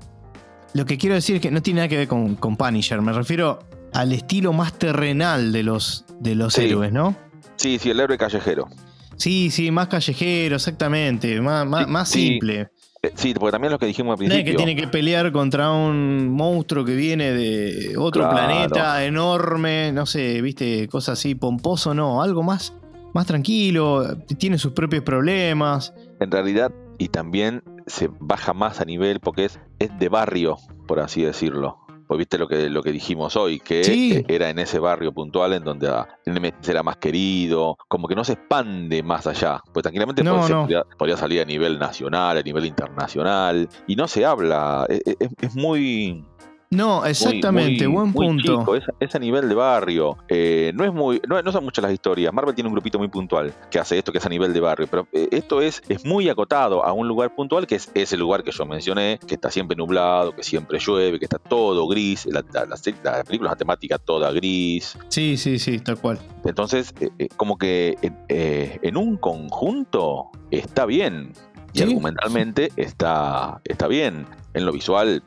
Lo 0.77 0.85
que 0.85 0.99
quiero 0.99 1.15
decir 1.15 1.37
es 1.37 1.41
que 1.41 1.51
no 1.51 1.63
tiene 1.63 1.79
nada 1.79 1.89
que 1.89 1.97
ver 1.97 2.07
con, 2.07 2.35
con 2.35 2.59
Punisher, 2.59 3.01
me 3.01 3.15
refiero 3.15 3.61
al 3.95 4.13
estilo 4.13 4.53
más 4.53 4.75
terrenal 4.75 5.51
de 5.51 5.63
los, 5.63 6.05
de 6.21 6.35
los 6.35 6.59
héroes, 6.59 6.93
¿no? 6.93 7.17
Sí, 7.57 7.79
sí, 7.79 7.89
el 7.89 7.99
héroe 7.99 8.19
callejero. 8.19 8.69
Sí, 9.17 9.51
sí, 9.51 9.71
más 9.71 9.89
callejero, 9.89 10.57
exactamente, 10.57 11.41
más, 11.41 11.67
más, 11.67 12.09
simple. 12.11 12.69
Eh, 13.01 13.11
sí, 13.15 13.33
porque 13.33 13.53
también 13.53 13.73
lo 13.73 13.79
que 13.79 13.87
dijimos 13.87 14.13
al 14.13 14.19
principio. 14.19 14.53
que 14.53 14.55
tiene 14.55 14.77
que 14.77 14.87
pelear 14.87 15.33
contra 15.33 15.71
un 15.71 16.29
monstruo 16.29 16.85
que 16.85 16.95
viene 16.95 17.33
de 17.33 17.97
otro 17.97 18.29
planeta 18.29 19.03
enorme, 19.03 19.93
no 19.93 20.05
sé, 20.05 20.43
viste, 20.43 20.89
cosas 20.89 21.19
así, 21.19 21.35
pomposo, 21.35 21.95
no, 21.95 22.23
algo 22.23 22.43
más, 22.43 22.75
más 23.15 23.25
tranquilo, 23.25 24.19
tiene 24.37 24.59
sus 24.59 24.73
propios 24.73 25.03
problemas. 25.03 25.95
En 26.21 26.31
realidad, 26.31 26.71
y 26.99 27.09
también 27.09 27.63
se 27.87 28.11
baja 28.21 28.53
más 28.53 28.81
a 28.81 28.85
nivel 28.85 29.21
porque 29.21 29.45
es, 29.45 29.61
es 29.79 29.97
de 29.99 30.09
barrio, 30.09 30.59
por 30.87 31.01
así 31.01 31.23
decirlo. 31.23 31.79
Pues 32.07 32.19
viste 32.19 32.39
lo 32.39 32.47
que, 32.47 32.71
lo 32.71 32.83
que 32.83 32.93
dijimos 32.93 33.35
hoy, 33.35 33.59
que 33.59 34.25
era 34.29 34.49
en 34.49 34.61
ese 34.61 34.79
barrio 34.79 35.13
puntual 35.13 35.55
en 35.55 35.65
donde 35.65 35.91
Nemesis 36.25 36.69
era 36.69 36.85
más 36.85 36.99
querido, 36.99 37.77
como 37.89 38.07
que 38.07 38.15
no 38.15 38.23
se 38.23 38.35
expande 38.35 39.03
más 39.03 39.27
allá. 39.27 39.61
Pues 39.73 39.83
tranquilamente 39.83 40.23
podría, 40.23 41.17
salir 41.17 41.41
a 41.41 41.45
nivel 41.45 41.81
nacional, 41.81 42.39
a 42.39 42.43
nivel 42.43 42.67
internacional, 42.67 43.69
y 43.89 43.97
no 43.97 44.07
se 44.07 44.25
habla. 44.25 44.87
E, 44.89 45.01
e, 45.05 45.29
es, 45.41 45.57
muy 45.57 46.25
No, 46.71 47.05
exactamente, 47.05 47.87
buen 47.87 48.13
punto. 48.13 48.67
es, 49.01 49.15
a 49.15 49.19
nivel 49.19 49.49
de 49.49 49.55
barrio. 49.55 50.19
Eh, 50.29 50.73
no 50.75 50.85
es 50.85 50.93
muy, 50.93 51.21
no, 51.29 51.53
son 51.53 51.65
muchas 51.65 51.83
las 51.83 51.93
historias. 51.93 52.33
Marvel 52.33 52.55
tiene 52.55 52.69
un 52.69 52.75
grupito 52.75 52.99
muy 52.99 53.09
puntual 53.09 53.53
que 53.71 53.79
hace 53.79 53.99
esto, 53.99 54.13
que 54.13 54.19
es 54.19 54.27
a 54.27 54.29
nivel 54.29 54.53
de 54.53 54.61
barrio. 54.61 54.87
Pero 54.91 55.07
eh, 55.13 55.29
esto 55.31 55.61
es, 55.61 55.83
es 55.89 56.05
muy 56.05 56.29
acotado 56.29 56.85
a 56.85 56.93
un 56.93 57.07
lugar 57.07 57.35
puntual, 57.35 57.67
que 57.67 57.77
es 57.77 57.91
ese 57.95 58.17
lugar 58.17 58.43
que 58.43 58.51
yo 58.51 58.67
mencioné, 58.67 59.21
que 59.27 59.35
está 59.35 59.51
siempre 59.51 59.77
nublado, 59.77 60.35
que 60.35 60.43
siempre 60.43 60.79
llueve, 60.79 61.19
que 61.19 61.27
está 61.27 61.39
todo 61.39 61.87
gris. 61.87 62.27
La, 62.27 62.45
la, 62.53 63.25
película 63.25 63.51
es 63.51 63.53
una 63.53 63.57
temática 63.57 63.99
toda 63.99 64.33
gris. 64.33 64.99
Sí, 65.09 65.37
sí, 65.37 65.59
sí, 65.59 65.79
tal 65.79 65.99
cual. 65.99 66.19
Entonces, 66.45 66.95
eh, 67.01 67.29
como 67.37 67.59
que 67.59 67.97
en 68.29 68.97
un 68.97 69.17
conjunto 69.17 70.31
está 70.51 70.85
bien. 70.87 71.33
Y 71.73 71.83
argumentalmente 71.83 72.71
está, 72.77 73.61
está 73.65 73.87
bien. 73.87 74.27
En 74.55 74.65
lo 74.65 74.73
visual 74.73 75.23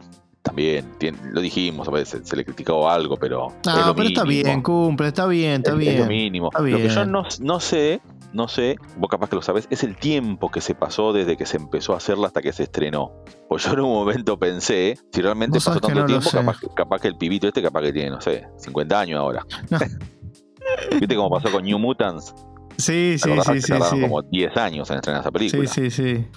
también, 0.50 0.86
lo 1.32 1.42
dijimos, 1.42 1.88
a 1.88 1.92
veces 1.92 2.28
se 2.28 2.36
le 2.36 2.44
criticó 2.44 2.90
algo, 2.90 3.18
pero. 3.18 3.54
Pero 3.64 3.96
está 4.02 4.24
bien, 4.24 4.62
cumple, 4.64 5.10
está 5.10 5.28
bien, 5.28 5.58
está 5.58 5.76
bien. 5.76 5.94
Es 5.94 6.00
lo 6.00 6.08
mínimo. 6.08 6.50
Lo 6.52 6.78
que 6.78 6.90
yo 6.90 7.06
no, 7.06 7.24
no 7.42 7.60
sé, 7.60 8.02
no 8.34 8.48
sé, 8.48 8.78
vos 8.98 9.10
capaz 9.10 9.30
que 9.30 9.36
lo 9.36 9.44
sabes, 9.44 9.68
es 9.70 9.84
el 9.84 9.96
tiempo 9.96 10.50
que 10.50 10.60
se 10.60 10.74
pasó 10.74 11.14
desde 11.14 11.38
que 11.38 11.46
se 11.46 11.58
empezó 11.58 11.94
a 11.94 11.98
hacerla 11.98 12.28
hasta 12.28 12.42
que 12.42 12.52
se 12.52 12.64
estrenó. 12.64 13.12
Pues 13.48 13.64
yo 13.64 13.74
en 13.74 13.82
un 13.82 13.94
momento 13.94 14.40
pensé, 14.40 14.98
si 15.12 15.22
realmente 15.22 15.60
pasó 15.60 15.80
tanto 15.80 16.06
tiempo, 16.06 16.30
capaz, 16.76 17.00
que 17.00 17.08
el 17.08 17.16
pibito 17.16 17.48
este 17.48 17.62
capaz 17.62 17.82
que 17.82 17.94
tiene, 17.94 18.10
no 18.10 18.22
sé, 18.22 18.48
50 18.58 19.00
años 19.00 19.20
ahora. 19.20 19.46
¿Viste 21.00 21.16
cómo 21.16 21.30
pasó 21.30 21.52
con 21.52 21.64
New 21.64 21.78
Mutants? 21.78 22.34
Sí, 22.78 23.18
sí, 23.18 23.30
sí, 23.46 23.62
sí. 23.62 23.68
Tardaron 23.68 24.02
como 24.02 24.22
10 24.24 24.58
años 24.58 24.90
en 24.90 24.96
estrenar 24.96 25.22
esa 25.22 25.32
película. 25.32 25.68
Sí, 25.68 25.92
sí, 25.92 25.92
sí 25.92 26.28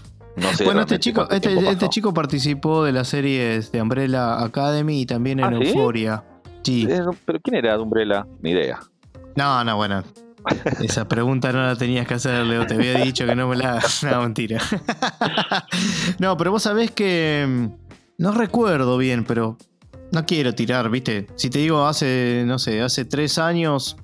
bueno, 0.64 0.81
este 0.81 0.99
chico, 0.99 1.29
este, 1.31 1.55
este, 1.71 1.88
chico 1.88 2.14
participó 2.14 2.85
de 2.85 2.92
las 2.92 3.09
series 3.09 3.71
de 3.71 3.83
Umbrella 3.83 4.42
Academy 4.42 5.03
y 5.03 5.07
también 5.07 5.40
en 5.40 5.45
¿Ah, 5.47 5.57
Euphoria. 5.57 6.25
Sí? 6.62 6.87
Eh, 6.88 7.01
¿Pero 7.25 7.40
quién 7.42 7.57
era 7.57 7.77
de 7.77 7.83
Umbrella? 7.83 8.27
Ni 8.40 8.51
idea. 8.51 8.81
No, 9.37 9.64
no, 9.64 9.77
bueno. 9.77 10.03
Esa 10.81 11.07
pregunta 11.07 11.53
no 11.53 11.62
la 11.62 11.77
tenías 11.77 12.07
que 12.07 12.14
hacer, 12.14 12.45
Leo. 12.45 12.66
Te 12.66 12.75
había 12.75 12.95
dicho 12.99 13.27
que 13.27 13.35
no 13.35 13.49
me 13.49 13.57
la 13.57 13.73
hagas. 13.73 14.03
No, 14.11 14.23
mentira. 14.23 14.61
no, 16.18 16.37
pero 16.37 16.51
vos 16.51 16.62
sabés 16.62 16.90
que. 16.90 17.47
Mm, 17.49 17.66
no 18.18 18.33
recuerdo 18.33 18.99
bien, 18.99 19.25
pero. 19.25 19.57
No 20.12 20.27
quiero 20.27 20.55
tirar, 20.55 20.90
¿viste? 20.90 21.27
Si 21.37 21.49
te 21.49 21.61
digo 21.61 21.87
hace, 21.87 22.45
no 22.47 22.59
sé, 22.59 22.83
hace 22.83 23.07
tres 23.07 23.38
años, 23.38 23.97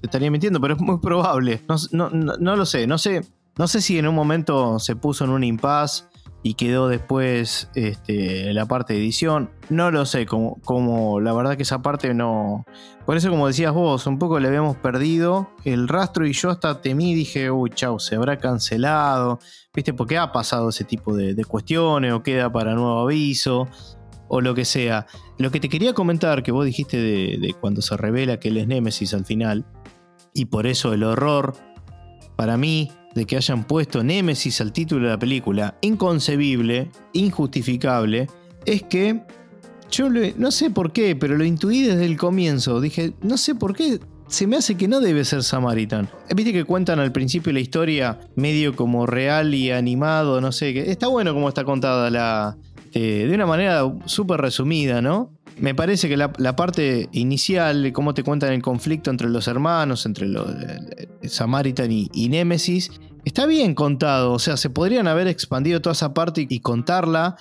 te 0.00 0.06
estaría 0.06 0.30
mintiendo, 0.30 0.60
pero 0.60 0.74
es 0.74 0.80
muy 0.80 0.98
probable. 0.98 1.60
no, 1.90 2.08
no, 2.10 2.34
no 2.38 2.56
lo 2.56 2.64
sé, 2.64 2.86
no 2.86 2.98
sé. 2.98 3.22
No 3.58 3.66
sé 3.68 3.80
si 3.80 3.98
en 3.98 4.06
un 4.06 4.14
momento 4.14 4.78
se 4.78 4.96
puso 4.96 5.24
en 5.24 5.30
un 5.30 5.42
impasse 5.42 6.04
y 6.42 6.54
quedó 6.54 6.88
después 6.88 7.70
este, 7.74 8.52
la 8.52 8.66
parte 8.66 8.92
de 8.92 9.00
edición. 9.00 9.50
No 9.68 9.90
lo 9.90 10.06
sé, 10.06 10.26
como, 10.26 10.60
como, 10.62 11.20
la 11.20 11.32
verdad 11.32 11.56
que 11.56 11.64
esa 11.64 11.82
parte 11.82 12.14
no... 12.14 12.64
Por 13.04 13.16
eso 13.16 13.30
como 13.30 13.48
decías 13.48 13.72
vos, 13.72 14.06
un 14.06 14.18
poco 14.18 14.38
le 14.38 14.46
habíamos 14.48 14.76
perdido 14.76 15.50
el 15.64 15.88
rastro 15.88 16.26
y 16.26 16.32
yo 16.32 16.50
hasta 16.50 16.80
temí, 16.80 17.14
dije, 17.14 17.50
uy, 17.50 17.70
chau, 17.70 17.98
se 17.98 18.14
habrá 18.14 18.36
cancelado, 18.38 19.40
¿viste? 19.74 19.92
Porque 19.92 20.18
ha 20.18 20.30
pasado 20.30 20.68
ese 20.68 20.84
tipo 20.84 21.16
de, 21.16 21.44
cuestiones 21.44 22.12
o 22.12 22.22
queda 22.22 22.52
para 22.52 22.74
nuevo 22.74 23.00
aviso 23.00 23.66
o 24.28 24.40
lo 24.40 24.54
que 24.54 24.64
sea. 24.64 25.06
Lo 25.38 25.50
que 25.50 25.60
te 25.60 25.68
quería 25.68 25.94
comentar, 25.94 26.42
que 26.42 26.52
vos 26.52 26.64
dijiste 26.64 26.98
de, 26.98 27.38
de 27.40 27.54
cuando 27.54 27.82
se 27.82 27.96
revela 27.96 28.38
que 28.38 28.48
él 28.48 28.58
es 28.58 28.68
Némesis 28.68 29.14
al 29.14 29.24
final, 29.24 29.64
y 30.32 30.44
por 30.44 30.66
eso 30.66 30.92
el 30.92 31.02
horror, 31.02 31.54
para 32.36 32.56
mí, 32.56 32.92
de 33.16 33.24
que 33.24 33.36
hayan 33.36 33.64
puesto 33.64 34.04
Némesis 34.04 34.60
al 34.60 34.72
título 34.72 35.06
de 35.06 35.12
la 35.12 35.18
película, 35.18 35.76
inconcebible, 35.80 36.90
injustificable, 37.14 38.28
es 38.66 38.82
que 38.82 39.22
yo 39.90 40.08
no 40.10 40.50
sé 40.50 40.70
por 40.70 40.92
qué, 40.92 41.16
pero 41.16 41.36
lo 41.36 41.44
intuí 41.44 41.82
desde 41.82 42.04
el 42.04 42.18
comienzo. 42.18 42.80
Dije, 42.80 43.14
no 43.22 43.38
sé 43.38 43.54
por 43.54 43.74
qué 43.74 44.00
se 44.28 44.46
me 44.46 44.56
hace 44.56 44.76
que 44.76 44.86
no 44.86 45.00
debe 45.00 45.24
ser 45.24 45.42
Samaritan. 45.42 46.10
Viste 46.34 46.52
que 46.52 46.64
cuentan 46.64 46.98
al 46.98 47.10
principio 47.10 47.52
la 47.52 47.60
historia 47.60 48.20
medio 48.34 48.76
como 48.76 49.06
real 49.06 49.54
y 49.54 49.70
animado, 49.70 50.40
no 50.40 50.52
sé, 50.52 50.74
que 50.74 50.90
está 50.90 51.08
bueno 51.08 51.32
como 51.32 51.48
está 51.48 51.64
contada 51.64 52.10
la... 52.10 52.58
Eh, 52.92 53.26
de 53.28 53.34
una 53.34 53.46
manera 53.46 53.82
súper 54.04 54.40
resumida, 54.40 55.02
¿no? 55.02 55.32
Me 55.58 55.74
parece 55.74 56.08
que 56.08 56.16
la, 56.16 56.32
parte 56.32 57.08
inicial, 57.12 57.90
cómo 57.92 58.12
te 58.12 58.22
cuentan 58.22 58.52
el 58.52 58.60
conflicto 58.60 59.10
entre 59.10 59.28
los 59.30 59.48
hermanos, 59.48 60.04
entre 60.04 60.28
los, 60.28 60.48
eh, 60.50 61.08
Samaritan 61.22 61.90
y, 61.90 62.10
y 62.12 62.28
Némesis, 62.28 62.90
está 63.26 63.44
bien 63.44 63.74
contado. 63.74 64.32
O 64.32 64.38
sea, 64.38 64.56
se 64.56 64.70
podrían 64.70 65.06
haber 65.06 65.28
expandido 65.28 65.82
toda 65.82 65.92
esa 65.92 66.14
parte 66.14 66.46
y, 66.48 66.60
contarla 66.60 67.36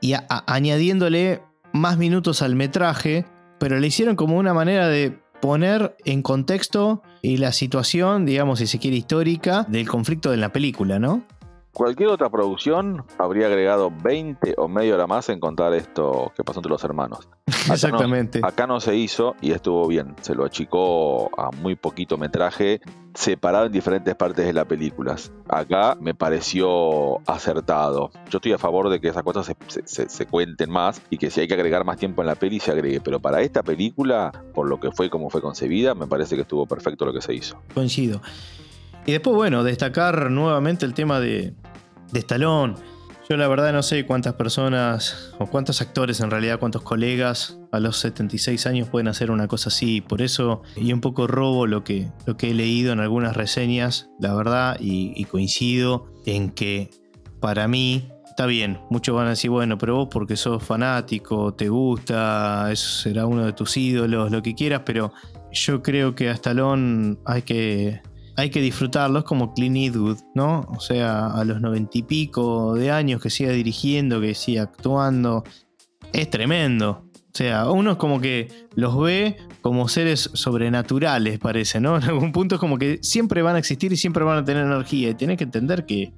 y 0.00 0.14
añadiéndole 0.46 1.42
más 1.72 1.98
minutos 1.98 2.42
al 2.42 2.54
metraje, 2.54 3.26
pero 3.58 3.80
le 3.80 3.86
hicieron 3.88 4.14
como 4.14 4.36
una 4.36 4.54
manera 4.54 4.86
de 4.88 5.18
poner 5.40 5.96
en 6.04 6.22
contexto 6.22 7.02
y 7.22 7.38
la 7.38 7.52
situación, 7.52 8.26
digamos, 8.26 8.60
si 8.60 8.66
se 8.66 8.78
quiere, 8.78 8.96
histórica 8.96 9.64
del 9.68 9.88
conflicto 9.88 10.30
de 10.30 10.36
la 10.36 10.52
película, 10.52 10.98
¿no? 10.98 11.24
Cualquier 11.72 12.08
otra 12.08 12.28
producción 12.30 13.04
habría 13.16 13.46
agregado 13.46 13.92
20 14.02 14.54
o 14.58 14.66
media 14.66 14.94
hora 14.94 15.06
más 15.06 15.28
en 15.28 15.38
contar 15.38 15.72
esto 15.72 16.32
que 16.36 16.42
pasó 16.42 16.58
entre 16.58 16.70
los 16.70 16.82
hermanos. 16.82 17.28
Exactamente. 17.70 18.40
acá 18.42 18.66
no 18.66 18.80
se 18.80 18.96
hizo 18.96 19.36
y 19.40 19.52
estuvo 19.52 19.86
bien. 19.86 20.16
Se 20.20 20.34
lo 20.34 20.44
achicó 20.44 21.30
a 21.38 21.50
muy 21.52 21.76
poquito 21.76 22.18
metraje, 22.18 22.80
separado 23.14 23.66
en 23.66 23.72
diferentes 23.72 24.14
partes 24.16 24.46
de 24.46 24.52
las 24.52 24.66
películas. 24.66 25.32
Acá 25.48 25.96
me 26.00 26.14
pareció 26.14 27.20
acertado. 27.28 28.10
Yo 28.30 28.38
estoy 28.38 28.52
a 28.52 28.58
favor 28.58 28.88
de 28.88 29.00
que 29.00 29.08
esas 29.08 29.22
cosas 29.22 29.52
se, 29.84 30.26
cuenten 30.26 30.70
más 30.70 31.00
y 31.08 31.18
que 31.18 31.30
si 31.30 31.40
hay 31.40 31.48
que 31.48 31.54
agregar 31.54 31.84
más 31.84 31.98
tiempo 31.98 32.22
en 32.22 32.26
la 32.26 32.34
peli 32.34 32.58
se 32.58 32.72
agregue. 32.72 33.00
Pero 33.00 33.20
para 33.20 33.42
esta 33.42 33.62
película, 33.62 34.32
por 34.54 34.68
lo 34.68 34.80
que 34.80 34.90
fue 34.90 35.06
y 35.06 35.10
cómo 35.10 35.30
fue 35.30 35.40
concebida, 35.40 35.94
me 35.94 36.08
parece 36.08 36.34
que 36.34 36.42
estuvo 36.42 36.66
perfecto 36.66 37.04
lo 37.04 37.12
que 37.12 37.22
se 37.22 37.32
hizo. 37.32 37.60
Coincido. 37.74 38.20
Y 39.06 39.12
después, 39.12 39.34
bueno, 39.36 39.64
destacar 39.64 40.30
nuevamente 40.30 40.86
el 40.86 40.94
tema 40.94 41.20
de, 41.20 41.54
de 42.12 42.18
Stallone. 42.18 42.74
Yo 43.30 43.36
la 43.36 43.46
verdad 43.46 43.72
no 43.72 43.84
sé 43.84 44.04
cuántas 44.06 44.34
personas, 44.34 45.32
o 45.38 45.46
cuántos 45.46 45.80
actores 45.80 46.18
en 46.18 46.32
realidad, 46.32 46.58
cuántos 46.58 46.82
colegas 46.82 47.60
a 47.70 47.78
los 47.78 47.96
76 47.98 48.66
años 48.66 48.88
pueden 48.88 49.06
hacer 49.06 49.30
una 49.30 49.46
cosa 49.46 49.68
así. 49.68 50.00
Por 50.00 50.20
eso, 50.20 50.62
y 50.74 50.92
un 50.92 51.00
poco 51.00 51.28
robo 51.28 51.68
lo 51.68 51.84
que, 51.84 52.10
lo 52.26 52.36
que 52.36 52.50
he 52.50 52.54
leído 52.54 52.92
en 52.92 52.98
algunas 52.98 53.36
reseñas, 53.36 54.10
la 54.18 54.34
verdad, 54.34 54.76
y, 54.80 55.24
coincido 55.26 56.12
en 56.26 56.50
que 56.50 56.90
para 57.38 57.68
mí 57.68 58.10
está 58.26 58.46
bien. 58.46 58.80
Muchos 58.90 59.14
van 59.14 59.28
a 59.28 59.30
decir, 59.30 59.50
bueno, 59.50 59.78
pero 59.78 59.94
vos 59.94 60.08
porque 60.10 60.34
sos 60.34 60.60
fanático, 60.64 61.54
te 61.54 61.68
gusta, 61.68 62.68
eso 62.72 63.02
será 63.02 63.26
uno 63.26 63.46
de 63.46 63.52
tus 63.52 63.76
ídolos, 63.76 64.32
lo 64.32 64.42
que 64.42 64.56
quieras, 64.56 64.82
pero 64.84 65.12
yo 65.52 65.82
creo 65.82 66.16
que 66.16 66.30
a 66.30 66.32
Stallone 66.32 67.16
hay 67.26 67.42
que 67.42 68.02
hay 68.36 68.50
que 68.50 68.60
disfrutarlos 68.60 69.24
como 69.24 69.52
Clint 69.54 69.76
Eastwood, 69.76 70.18
¿no? 70.34 70.66
O 70.68 70.80
sea, 70.80 71.28
a 71.28 71.44
los 71.44 71.60
noventa 71.60 71.98
y 71.98 72.02
pico 72.02 72.74
de 72.74 72.90
años 72.90 73.20
que 73.20 73.30
siga 73.30 73.52
dirigiendo, 73.52 74.20
que 74.20 74.34
siga 74.34 74.62
actuando, 74.62 75.44
es 76.12 76.30
tremendo. 76.30 77.04
O 77.14 77.32
sea, 77.32 77.70
uno 77.70 77.92
es 77.92 77.96
como 77.96 78.20
que 78.20 78.48
los 78.74 78.98
ve 78.98 79.36
como 79.60 79.88
seres 79.88 80.30
sobrenaturales, 80.34 81.38
parece, 81.38 81.80
¿no? 81.80 81.96
En 81.98 82.04
algún 82.04 82.32
punto 82.32 82.56
es 82.56 82.60
como 82.60 82.78
que 82.78 82.98
siempre 83.02 83.42
van 83.42 83.56
a 83.56 83.58
existir 83.58 83.92
y 83.92 83.96
siempre 83.96 84.24
van 84.24 84.38
a 84.38 84.44
tener 84.44 84.66
energía. 84.66 85.10
Y 85.10 85.14
tienes 85.14 85.38
que 85.38 85.44
entender 85.44 85.86
que, 85.86 86.12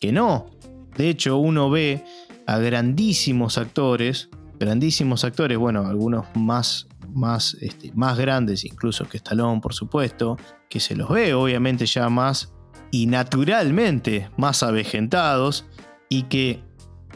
que 0.00 0.12
no. 0.12 0.46
De 0.96 1.08
hecho, 1.08 1.36
uno 1.36 1.70
ve 1.70 2.04
a 2.46 2.58
grandísimos 2.58 3.58
actores, 3.58 4.28
grandísimos 4.58 5.24
actores, 5.24 5.58
bueno, 5.58 5.86
algunos 5.86 6.24
más 6.34 6.88
más, 7.16 7.56
este, 7.60 7.92
más 7.94 8.18
grandes 8.18 8.64
incluso 8.64 9.08
que 9.08 9.16
Stallone, 9.16 9.60
por 9.60 9.74
supuesto, 9.74 10.36
que 10.68 10.80
se 10.80 10.96
los 10.96 11.08
ve 11.08 11.34
obviamente 11.34 11.86
ya 11.86 12.08
más 12.08 12.52
y 12.90 13.06
naturalmente 13.06 14.30
más 14.36 14.62
avejentados 14.62 15.66
y 16.08 16.24
que 16.24 16.62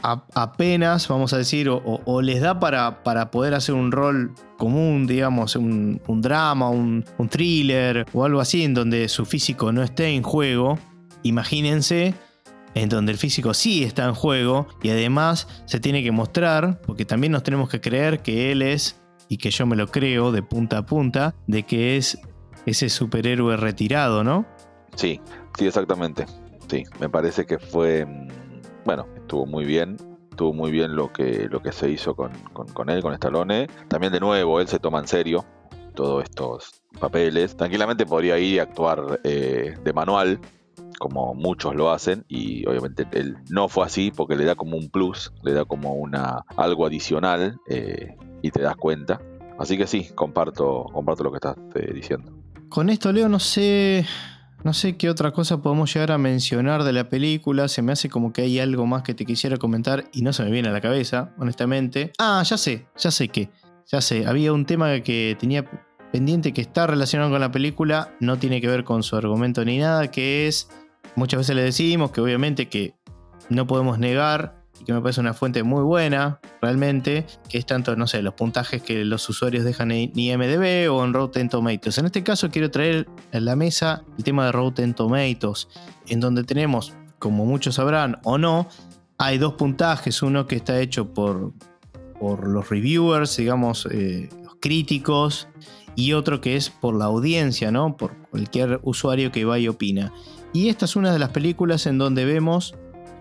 apenas, 0.01 1.07
vamos 1.07 1.33
a 1.33 1.37
decir, 1.37 1.69
o, 1.69 2.21
les 2.21 2.41
da 2.41 2.59
para, 2.59 3.03
para, 3.03 3.29
poder 3.29 3.53
hacer 3.53 3.75
un 3.75 3.91
rol 3.91 4.33
común, 4.57 5.05
digamos, 5.05 5.55
un, 5.55 6.01
drama, 6.21 6.69
un, 6.69 7.05
un, 7.17 7.29
thriller 7.29 8.05
o 8.13 8.25
algo 8.25 8.39
así, 8.39 8.63
en 8.63 8.73
donde 8.73 9.07
su 9.09 9.25
físico 9.25 9.71
no 9.71 9.83
esté 9.83 10.09
en 10.09 10.23
juego, 10.23 10.79
imagínense 11.23 12.15
en 12.73 12.89
donde 12.89 13.11
el 13.11 13.17
físico 13.17 13.53
sí 13.53 13.83
está 13.83 14.05
en 14.05 14.13
juego 14.13 14.67
y 14.81 14.89
además 14.89 15.47
se 15.65 15.79
tiene 15.79 16.03
que 16.03 16.11
mostrar, 16.11 16.81
porque 16.81 17.05
también 17.05 17.33
nos 17.33 17.43
tenemos 17.43 17.69
que 17.69 17.81
creer 17.81 18.21
que 18.21 18.51
él 18.51 18.61
es 18.61 19.01
y 19.29 19.37
que 19.37 19.51
yo 19.51 19.65
me 19.65 19.75
lo 19.75 19.87
creo 19.87 20.31
de 20.31 20.43
punta 20.43 20.79
a 20.79 20.85
punta, 20.85 21.35
de 21.47 21.63
que 21.63 21.97
es 21.97 22.19
ese 22.65 22.89
superhéroe 22.89 23.57
retirado, 23.57 24.23
¿no? 24.23 24.45
Sí, 24.95 25.19
sí, 25.57 25.67
exactamente. 25.67 26.25
Sí, 26.67 26.83
me 26.99 27.09
parece 27.09 27.45
que 27.45 27.59
fue, 27.59 28.05
mm, 28.05 28.27
bueno, 28.85 29.07
estuvo 29.15 29.45
muy 29.45 29.65
bien, 29.65 29.97
estuvo 30.29 30.53
muy 30.53 30.71
bien 30.71 30.95
lo 30.95 31.11
que, 31.11 31.47
lo 31.49 31.61
que 31.61 31.71
se 31.71 31.89
hizo 31.89 32.15
con, 32.15 32.31
él, 32.89 33.01
con 33.01 33.13
Stallone. 33.13 33.67
También 33.87 34.13
de 34.13 34.19
nuevo, 34.19 34.59
él 34.59 34.67
se 34.67 34.79
toma 34.79 34.99
en 34.99 35.07
serio 35.07 35.45
todos 35.95 36.23
estos 36.23 36.81
papeles. 36.99 37.55
Tranquilamente 37.55 38.05
podría 38.05 38.37
ir 38.37 38.55
y 38.55 38.59
actuar 38.59 39.19
eh, 39.23 39.75
de 39.83 39.93
manual, 39.93 40.39
como 40.99 41.33
muchos 41.33 41.75
lo 41.75 41.91
hacen, 41.91 42.25
y 42.27 42.65
obviamente 42.67 43.07
él 43.11 43.37
no 43.49 43.67
fue 43.67 43.85
así 43.85 44.11
porque 44.15 44.35
le 44.35 44.45
da 44.45 44.55
como 44.55 44.77
un 44.77 44.89
plus, 44.89 45.33
le 45.41 45.53
da 45.53 45.65
como 45.65 45.93
una 45.93 46.45
algo 46.55 46.85
adicional. 46.85 47.59
Eh, 47.67 48.15
y 48.41 48.51
te 48.51 48.61
das 48.61 48.75
cuenta. 48.75 49.21
Así 49.57 49.77
que 49.77 49.87
sí, 49.87 50.09
comparto, 50.15 50.85
comparto 50.91 51.23
lo 51.23 51.31
que 51.31 51.37
estás 51.37 51.55
eh, 51.75 51.91
diciendo. 51.93 52.40
Con 52.71 52.89
esto, 52.89 53.11
Leo, 53.11 53.27
no 53.27 53.39
sé. 53.39 54.05
No 54.63 54.71
sé 54.71 54.95
qué 54.95 55.09
otra 55.09 55.31
cosa 55.31 55.61
podemos 55.61 55.93
llegar 55.93 56.13
a 56.13 56.17
mencionar 56.17 56.85
de 56.85 56.93
la 56.93 57.09
película. 57.09 57.67
Se 57.67 57.81
me 57.81 57.91
hace 57.91 58.07
como 58.07 58.31
que 58.31 58.43
hay 58.43 58.59
algo 58.59 58.85
más 58.85 59.03
que 59.03 59.13
te 59.13 59.25
quisiera 59.25 59.57
comentar 59.57 60.05
y 60.13 60.21
no 60.21 60.31
se 60.31 60.45
me 60.45 60.51
viene 60.51 60.69
a 60.69 60.71
la 60.71 60.79
cabeza, 60.79 61.33
honestamente. 61.37 62.13
Ah, 62.17 62.41
ya 62.45 62.57
sé, 62.57 62.87
ya 62.97 63.11
sé 63.11 63.27
que. 63.27 63.49
Ya 63.91 63.99
sé, 63.99 64.25
había 64.25 64.53
un 64.53 64.65
tema 64.65 65.01
que 65.01 65.35
tenía 65.37 65.69
pendiente 66.13 66.53
que 66.53 66.61
está 66.61 66.87
relacionado 66.87 67.29
con 67.29 67.41
la 67.41 67.51
película, 67.51 68.15
no 68.21 68.39
tiene 68.39 68.61
que 68.61 68.67
ver 68.67 68.85
con 68.85 69.03
su 69.03 69.17
argumento 69.17 69.65
ni 69.65 69.77
nada, 69.77 70.09
que 70.09 70.47
es, 70.47 70.69
muchas 71.17 71.39
veces 71.39 71.57
le 71.57 71.63
decimos 71.63 72.11
que 72.11 72.21
obviamente 72.21 72.69
que 72.69 72.95
no 73.49 73.67
podemos 73.67 73.99
negar 73.99 74.60
y 74.81 74.83
que 74.83 74.93
me 74.93 75.01
parece 75.01 75.21
una 75.21 75.35
fuente 75.35 75.61
muy 75.61 75.83
buena, 75.83 76.39
realmente, 76.59 77.27
que 77.47 77.59
es 77.59 77.67
tanto, 77.67 77.95
no 77.95 78.07
sé, 78.07 78.23
los 78.23 78.33
puntajes 78.33 78.81
que 78.81 79.05
los 79.05 79.29
usuarios 79.29 79.63
dejan 79.63 79.91
en 79.91 80.11
IMDB 80.15 80.91
o 80.91 81.05
en 81.05 81.13
Rotten 81.13 81.49
Tomatoes. 81.49 81.99
En 81.99 82.07
este 82.07 82.23
caso 82.23 82.49
quiero 82.49 82.71
traer 82.71 83.07
a 83.31 83.39
la 83.39 83.55
mesa 83.55 84.03
el 84.17 84.23
tema 84.23 84.45
de 84.45 84.51
Rotten 84.51 84.95
Tomatoes, 84.95 85.67
en 86.07 86.19
donde 86.19 86.43
tenemos, 86.43 86.93
como 87.19 87.45
muchos 87.45 87.75
sabrán 87.75 88.17
o 88.23 88.39
no, 88.39 88.67
hay 89.19 89.37
dos 89.37 89.53
puntajes, 89.53 90.23
uno 90.23 90.47
que 90.47 90.55
está 90.55 90.79
hecho 90.79 91.13
por, 91.13 91.53
por 92.19 92.47
los 92.47 92.69
reviewers, 92.69 93.37
digamos, 93.37 93.87
eh, 93.91 94.29
los 94.43 94.55
críticos, 94.59 95.47
y 95.95 96.13
otro 96.13 96.41
que 96.41 96.55
es 96.55 96.71
por 96.71 96.95
la 96.95 97.05
audiencia, 97.05 97.71
¿no? 97.71 97.97
Por 97.97 98.17
cualquier 98.29 98.79
usuario 98.81 99.31
que 99.31 99.45
va 99.45 99.59
y 99.59 99.67
opina. 99.67 100.11
Y 100.53 100.69
esta 100.69 100.85
es 100.85 100.95
una 100.95 101.13
de 101.13 101.19
las 101.19 101.29
películas 101.29 101.85
en 101.85 101.99
donde 101.99 102.25
vemos 102.25 102.73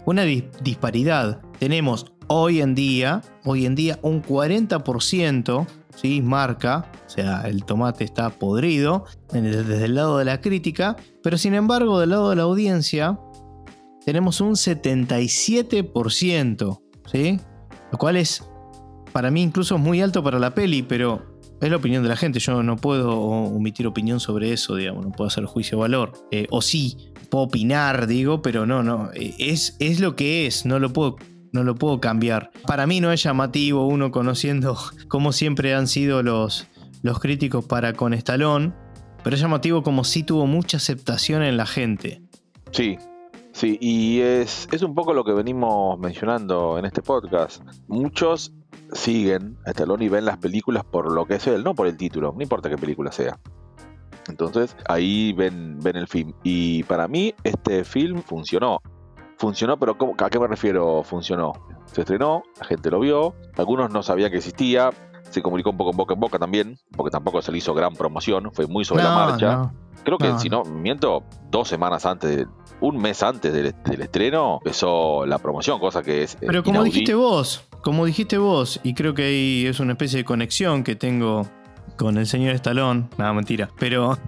una 0.06 0.24
disparidad. 0.24 1.42
Tenemos 1.58 2.06
hoy 2.28 2.60
en 2.60 2.74
día, 2.74 3.22
hoy 3.44 3.66
en 3.66 3.74
día 3.74 3.98
un 4.02 4.22
40%, 4.22 5.66
¿sí? 5.96 6.22
Marca, 6.22 6.90
o 7.06 7.10
sea, 7.10 7.42
el 7.42 7.64
tomate 7.64 8.04
está 8.04 8.30
podrido 8.30 9.04
desde 9.32 9.84
el 9.84 9.96
lado 9.96 10.18
de 10.18 10.24
la 10.24 10.40
crítica, 10.40 10.96
pero 11.22 11.36
sin 11.38 11.54
embargo 11.54 11.98
del 11.98 12.10
lado 12.10 12.30
de 12.30 12.36
la 12.36 12.42
audiencia 12.42 13.18
tenemos 14.04 14.40
un 14.40 14.52
77%, 14.52 16.80
¿sí? 17.06 17.40
Lo 17.92 17.98
cual 17.98 18.16
es 18.16 18.44
para 19.12 19.30
mí 19.30 19.42
incluso 19.42 19.78
muy 19.78 20.00
alto 20.00 20.22
para 20.22 20.38
la 20.38 20.54
peli, 20.54 20.82
pero 20.82 21.30
es 21.60 21.68
la 21.68 21.76
opinión 21.76 22.02
de 22.02 22.08
la 22.08 22.16
gente, 22.16 22.38
yo 22.38 22.62
no 22.62 22.76
puedo 22.76 23.20
omitir 23.20 23.86
opinión 23.86 24.20
sobre 24.20 24.52
eso, 24.52 24.76
digamos, 24.76 25.04
no 25.04 25.12
puedo 25.12 25.28
hacer 25.28 25.44
juicio 25.44 25.76
de 25.76 25.82
valor. 25.82 26.12
Eh, 26.30 26.46
o 26.50 26.62
sí, 26.62 27.09
puedo 27.30 27.44
opinar, 27.44 28.06
digo, 28.06 28.42
pero 28.42 28.66
no, 28.66 28.82
no, 28.82 29.10
eh, 29.14 29.34
es, 29.38 29.76
es 29.78 30.00
lo 30.00 30.16
que 30.16 30.46
es, 30.46 30.66
no 30.66 30.78
lo 30.78 30.92
puedo 30.92 31.16
no 31.52 31.64
lo 31.64 31.74
puedo 31.74 32.00
cambiar. 32.00 32.50
Para 32.66 32.86
mí 32.86 33.00
no 33.00 33.12
es 33.12 33.22
llamativo 33.22 33.86
uno 33.86 34.10
conociendo 34.10 34.76
cómo 35.08 35.32
siempre 35.32 35.74
han 35.74 35.88
sido 35.88 36.22
los, 36.22 36.68
los 37.02 37.18
críticos 37.18 37.64
para 37.64 37.92
con 37.92 38.14
Estalón, 38.14 38.74
pero 39.22 39.36
es 39.36 39.42
llamativo 39.42 39.82
como 39.82 40.04
si 40.04 40.22
tuvo 40.22 40.46
mucha 40.46 40.76
aceptación 40.76 41.42
en 41.42 41.56
la 41.56 41.66
gente. 41.66 42.22
Sí, 42.70 42.98
sí, 43.52 43.78
y 43.80 44.20
es, 44.20 44.68
es 44.70 44.82
un 44.82 44.94
poco 44.94 45.12
lo 45.12 45.24
que 45.24 45.32
venimos 45.32 45.98
mencionando 45.98 46.78
en 46.78 46.84
este 46.84 47.02
podcast. 47.02 47.62
Muchos 47.88 48.52
siguen 48.92 49.56
a 49.66 49.70
Stallone 49.70 50.04
y 50.04 50.08
ven 50.08 50.24
las 50.24 50.38
películas 50.38 50.84
por 50.84 51.12
lo 51.12 51.26
que 51.26 51.34
es 51.34 51.46
él, 51.46 51.64
no 51.64 51.74
por 51.74 51.86
el 51.86 51.96
título, 51.96 52.32
no 52.36 52.42
importa 52.42 52.70
qué 52.70 52.78
película 52.78 53.12
sea. 53.12 53.38
Entonces 54.28 54.76
ahí 54.88 55.32
ven, 55.32 55.78
ven 55.80 55.96
el 55.96 56.08
film. 56.08 56.32
Y 56.42 56.82
para 56.84 57.08
mí 57.08 57.34
este 57.44 57.84
film 57.84 58.22
funcionó. 58.22 58.80
Funcionó, 59.38 59.78
pero 59.78 59.96
¿a 60.18 60.30
qué 60.30 60.38
me 60.38 60.46
refiero 60.46 61.02
funcionó? 61.02 61.52
Se 61.86 62.02
estrenó, 62.02 62.42
la 62.58 62.66
gente 62.66 62.90
lo 62.90 63.00
vio, 63.00 63.34
algunos 63.56 63.90
no 63.90 64.02
sabían 64.02 64.30
que 64.30 64.36
existía, 64.36 64.90
se 65.30 65.42
comunicó 65.42 65.70
un 65.70 65.76
poco 65.76 65.90
en 65.92 65.96
boca 65.96 66.14
en 66.14 66.20
boca 66.20 66.38
también, 66.38 66.78
porque 66.96 67.10
tampoco 67.10 67.40
se 67.40 67.50
le 67.50 67.58
hizo 67.58 67.72
gran 67.72 67.94
promoción, 67.94 68.50
fue 68.52 68.66
muy 68.66 68.84
sobre 68.84 69.02
la 69.02 69.14
marcha. 69.14 69.72
Creo 70.04 70.18
que, 70.18 70.38
si 70.38 70.48
no 70.48 70.64
miento, 70.64 71.24
dos 71.50 71.68
semanas 71.68 72.06
antes, 72.06 72.46
un 72.80 72.98
mes 72.98 73.22
antes 73.22 73.52
del, 73.52 74.00
estreno, 74.00 74.58
empezó 74.62 75.26
la 75.26 75.38
promoción, 75.38 75.78
cosa 75.78 76.02
que 76.02 76.22
es. 76.22 76.34
Eh, 76.34 76.46
pero 76.46 76.62
como 76.62 76.82
dijiste 76.82 77.14
vos, 77.14 77.64
como 77.82 78.06
dijiste 78.06 78.38
vos, 78.38 78.80
y 78.82 78.94
creo 78.94 79.14
que 79.14 79.24
ahí 79.24 79.66
es 79.66 79.78
una 79.80 79.92
especie 79.92 80.18
de 80.18 80.24
conexión 80.24 80.84
que 80.84 80.96
tengo 80.96 81.46
con 81.96 82.16
el 82.18 82.26
señor 82.26 82.54
Estalón, 82.54 83.10
nada, 83.18 83.32
mentira, 83.32 83.70
pero 83.78 84.18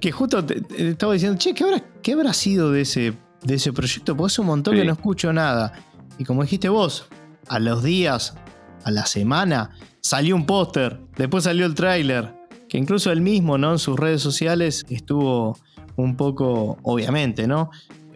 que 0.00 0.12
justo 0.12 0.44
te, 0.44 0.62
estaba 0.90 1.14
diciendo, 1.14 1.38
che, 1.38 1.54
¿qué 1.54 1.64
habrá, 1.64 1.82
¿qué 2.02 2.12
habrá 2.12 2.32
sido 2.32 2.70
de 2.70 2.82
ese, 2.82 3.14
de 3.42 3.54
ese 3.54 3.72
proyecto? 3.72 4.16
Porque 4.16 4.32
es 4.32 4.38
un 4.38 4.46
montón 4.46 4.74
que 4.74 4.84
no 4.84 4.92
escucho 4.92 5.32
nada. 5.32 5.72
Y 6.18 6.24
como 6.24 6.42
dijiste 6.42 6.68
vos, 6.68 7.08
a 7.48 7.58
los 7.58 7.82
días, 7.82 8.34
a 8.84 8.90
la 8.90 9.06
semana, 9.06 9.70
salió 10.00 10.36
un 10.36 10.46
póster, 10.46 11.00
después 11.16 11.44
salió 11.44 11.64
el 11.66 11.74
tráiler, 11.74 12.34
que 12.68 12.78
incluso 12.78 13.10
él 13.10 13.20
mismo, 13.20 13.56
¿no? 13.58 13.72
En 13.72 13.78
sus 13.78 13.98
redes 13.98 14.20
sociales 14.20 14.84
estuvo 14.90 15.56
un 15.96 16.16
poco, 16.16 16.78
obviamente, 16.82 17.46
¿no? 17.46 17.70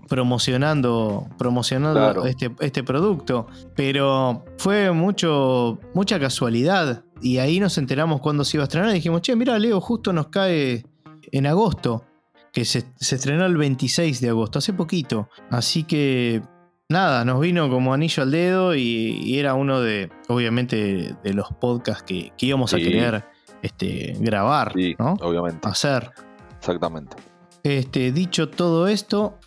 Promocionando, 0.09 1.29
promocionando 1.39 2.27
este, 2.27 2.51
este, 2.61 2.83
producto. 2.83 3.47
Pero 3.75 4.45
fue 4.57 4.91
mucho, 4.91 5.79
mucha 5.95 6.19
casualidad. 6.19 7.05
Y 7.21 7.39
ahí 7.39 7.61
nos 7.61 7.79
enteramos 7.79 8.21
cuando 8.21 8.45
se 8.45 8.57
iba 8.57 8.65
a 8.65 8.67
estrenar 8.67 8.91
y 8.91 8.95
dijimos, 8.95 9.23
che, 9.23 9.35
mira, 9.37 9.59
Leo, 9.59 9.81
justo 9.81 10.13
nos 10.13 10.29
cae 10.29 10.85
en 11.33 11.47
agosto. 11.47 12.05
Que 12.53 12.65
se, 12.65 12.85
estrenó 12.99 13.47
el 13.47 13.57
26 13.57 14.21
de 14.21 14.29
agosto, 14.31 14.59
hace 14.59 14.73
poquito. 14.73 15.29
Así 15.51 15.85
que 15.85 16.43
nada, 16.89 17.25
nos 17.25 17.41
vino 17.41 17.69
como 17.69 17.93
anillo 17.93 18.23
al 18.23 18.31
dedo 18.31 18.75
y, 18.75 19.39
era 19.39 19.55
uno 19.55 19.81
de, 19.81 20.11
obviamente, 20.29 21.15
de 21.23 21.35
los 21.35 21.49
podcasts 21.61 22.05
que, 22.05 22.33
íbamos 22.39 22.73
a 22.75 22.79
querer 22.79 23.25
este, 23.63 24.17
grabar, 24.19 24.73
¿no? 24.99 25.17
Obviamente. 25.21 25.69
Hacer. 25.69 26.11
Exactamente. 26.59 27.17
Este, 27.63 28.13
dicho 28.13 28.49
todo 28.49 28.89
esto, 28.89 29.39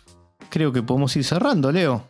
creo 0.48 0.72
que 0.72 0.82
podemos 0.82 1.14
ir 1.16 1.24
cerrando, 1.24 1.72
Leo. 1.72 2.04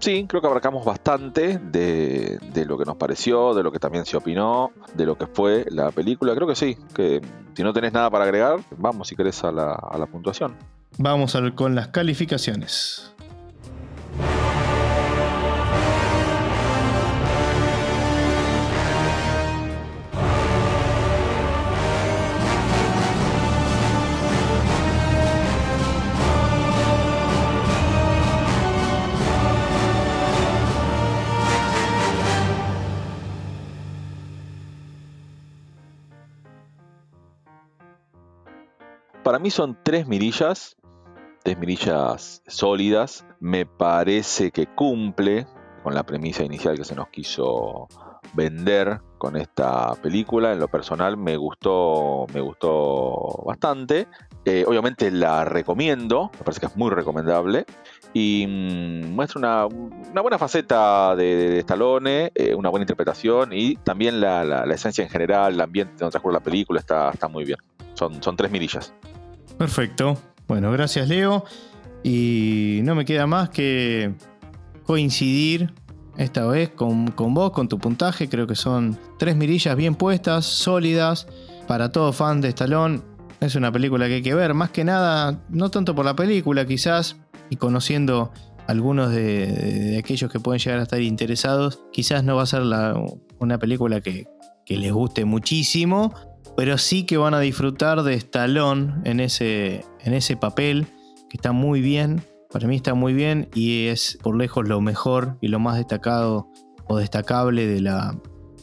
Sí, 0.00 0.24
creo 0.26 0.40
que 0.40 0.46
abarcamos 0.46 0.84
bastante 0.84 1.58
de, 1.58 2.38
lo 2.66 2.78
que 2.78 2.84
nos 2.86 2.96
pareció, 2.96 3.54
de 3.54 3.62
lo 3.62 3.70
que 3.70 3.78
también 3.78 4.06
se 4.06 4.16
opinó, 4.16 4.72
de 4.94 5.04
lo 5.04 5.16
que 5.16 5.26
fue 5.26 5.66
la 5.68 5.90
película. 5.90 6.34
Creo 6.34 6.48
que 6.48 6.56
sí, 6.56 6.76
que 6.94 7.20
si 7.54 7.62
no 7.62 7.72
tenés 7.74 7.92
nada 7.92 8.10
para 8.10 8.24
agregar, 8.24 8.60
vamos 8.78 9.08
si 9.08 9.14
querés 9.14 9.44
a 9.44 9.52
la, 9.52 9.74
a 9.74 9.98
la 9.98 10.06
puntuación. 10.06 10.56
Vamos 10.98 11.36
a 11.36 11.40
ver 11.40 11.54
con 11.54 11.74
las 11.74 11.88
calificaciones. 11.88 13.12
Para 39.30 39.38
mí 39.38 39.50
son 39.52 39.78
tres 39.84 40.08
mirillas, 40.08 40.76
tres 41.44 41.56
mirillas 41.56 42.42
sólidas. 42.48 43.24
Me 43.38 43.64
parece 43.64 44.50
que 44.50 44.66
cumple 44.66 45.46
con 45.84 45.94
la 45.94 46.02
premisa 46.02 46.42
inicial 46.42 46.76
que 46.76 46.82
se 46.82 46.96
nos 46.96 47.10
quiso 47.10 47.86
vender 48.32 49.00
con 49.18 49.36
esta 49.36 49.94
película. 50.02 50.52
En 50.52 50.58
lo 50.58 50.66
personal 50.66 51.16
me 51.16 51.36
gustó, 51.36 52.26
me 52.34 52.40
gustó 52.40 53.44
bastante. 53.46 54.08
Eh, 54.44 54.64
obviamente 54.66 55.12
la 55.12 55.44
recomiendo, 55.44 56.32
me 56.32 56.38
parece 56.40 56.58
que 56.58 56.66
es 56.66 56.76
muy 56.76 56.90
recomendable. 56.90 57.66
Y 58.12 58.44
mm, 58.48 59.14
muestra 59.14 59.68
una, 59.68 60.22
buena 60.22 60.38
faceta 60.38 61.14
de, 61.14 61.60
Stallone, 61.60 62.32
eh, 62.34 62.56
una 62.56 62.68
buena 62.68 62.82
interpretación 62.82 63.50
y 63.52 63.76
también 63.76 64.20
la, 64.20 64.64
esencia 64.74 65.04
en 65.04 65.10
general, 65.10 65.54
el 65.54 65.60
ambiente 65.60 65.92
donde 66.00 66.10
transcurre 66.10 66.34
la 66.34 66.40
película 66.40 66.80
está, 66.80 67.12
muy 67.28 67.44
bien. 67.44 67.60
Son 67.94 68.36
tres 68.36 68.50
mirillas. 68.50 68.92
Perfecto. 69.60 70.16
Bueno, 70.48 70.72
gracias 70.72 71.06
Leo. 71.06 71.44
Y 72.02 72.80
no 72.82 72.94
me 72.94 73.04
queda 73.04 73.26
más 73.26 73.50
que 73.50 74.14
coincidir 74.86 75.74
esta 76.16 76.46
vez 76.46 76.70
con, 76.70 77.12
vos, 77.14 77.50
con 77.50 77.68
tu 77.68 77.78
puntaje. 77.78 78.30
Creo 78.30 78.46
que 78.46 78.54
son 78.54 78.98
tres 79.18 79.36
mirillas 79.36 79.76
bien 79.76 79.96
puestas, 79.96 80.46
sólidas. 80.46 81.26
Para 81.68 81.92
todo 81.92 82.14
fan 82.14 82.40
de 82.40 82.48
Stallone, 82.48 83.02
es 83.40 83.54
una 83.54 83.70
película 83.70 84.08
que 84.08 84.14
hay 84.14 84.22
que 84.22 84.34
ver. 84.34 84.54
Más 84.54 84.70
que 84.70 84.82
nada, 84.82 85.44
no 85.50 85.70
tanto 85.70 85.94
por 85.94 86.06
la 86.06 86.16
película 86.16 86.64
quizás, 86.64 87.18
y 87.50 87.56
conociendo 87.56 88.32
algunos 88.66 89.12
de, 89.12 89.98
aquellos 90.02 90.32
que 90.32 90.40
pueden 90.40 90.58
llegar 90.58 90.80
a 90.80 90.84
estar 90.84 91.02
interesados, 91.02 91.80
quizás 91.92 92.24
no 92.24 92.34
va 92.34 92.44
a 92.44 92.46
ser 92.46 92.62
una 93.38 93.58
película 93.58 94.00
que, 94.00 94.26
que 94.64 94.78
les 94.78 94.90
guste 94.90 95.26
muchísimo, 95.26 96.14
pero 96.56 96.78
sí 96.78 97.04
que 97.04 97.16
van 97.16 97.34
a 97.34 97.40
disfrutar 97.40 98.02
de 98.02 98.14
Stallone 98.14 98.94
en 99.04 99.20
ese, 99.20 99.84
en 100.00 100.14
ese 100.14 100.36
papel, 100.36 100.86
que 101.28 101.36
está 101.36 101.52
muy 101.52 101.80
bien, 101.80 102.22
para 102.50 102.66
mí 102.66 102.76
está 102.76 102.94
muy 102.94 103.12
bien 103.12 103.48
y 103.54 103.86
es 103.86 104.18
por 104.22 104.36
lejos 104.36 104.68
lo 104.68 104.80
mejor 104.80 105.38
y 105.40 105.48
lo 105.48 105.60
más 105.60 105.76
destacado 105.76 106.48
o 106.86 106.98
destacable 106.98 107.66
de 107.66 107.80
la, 107.80 108.18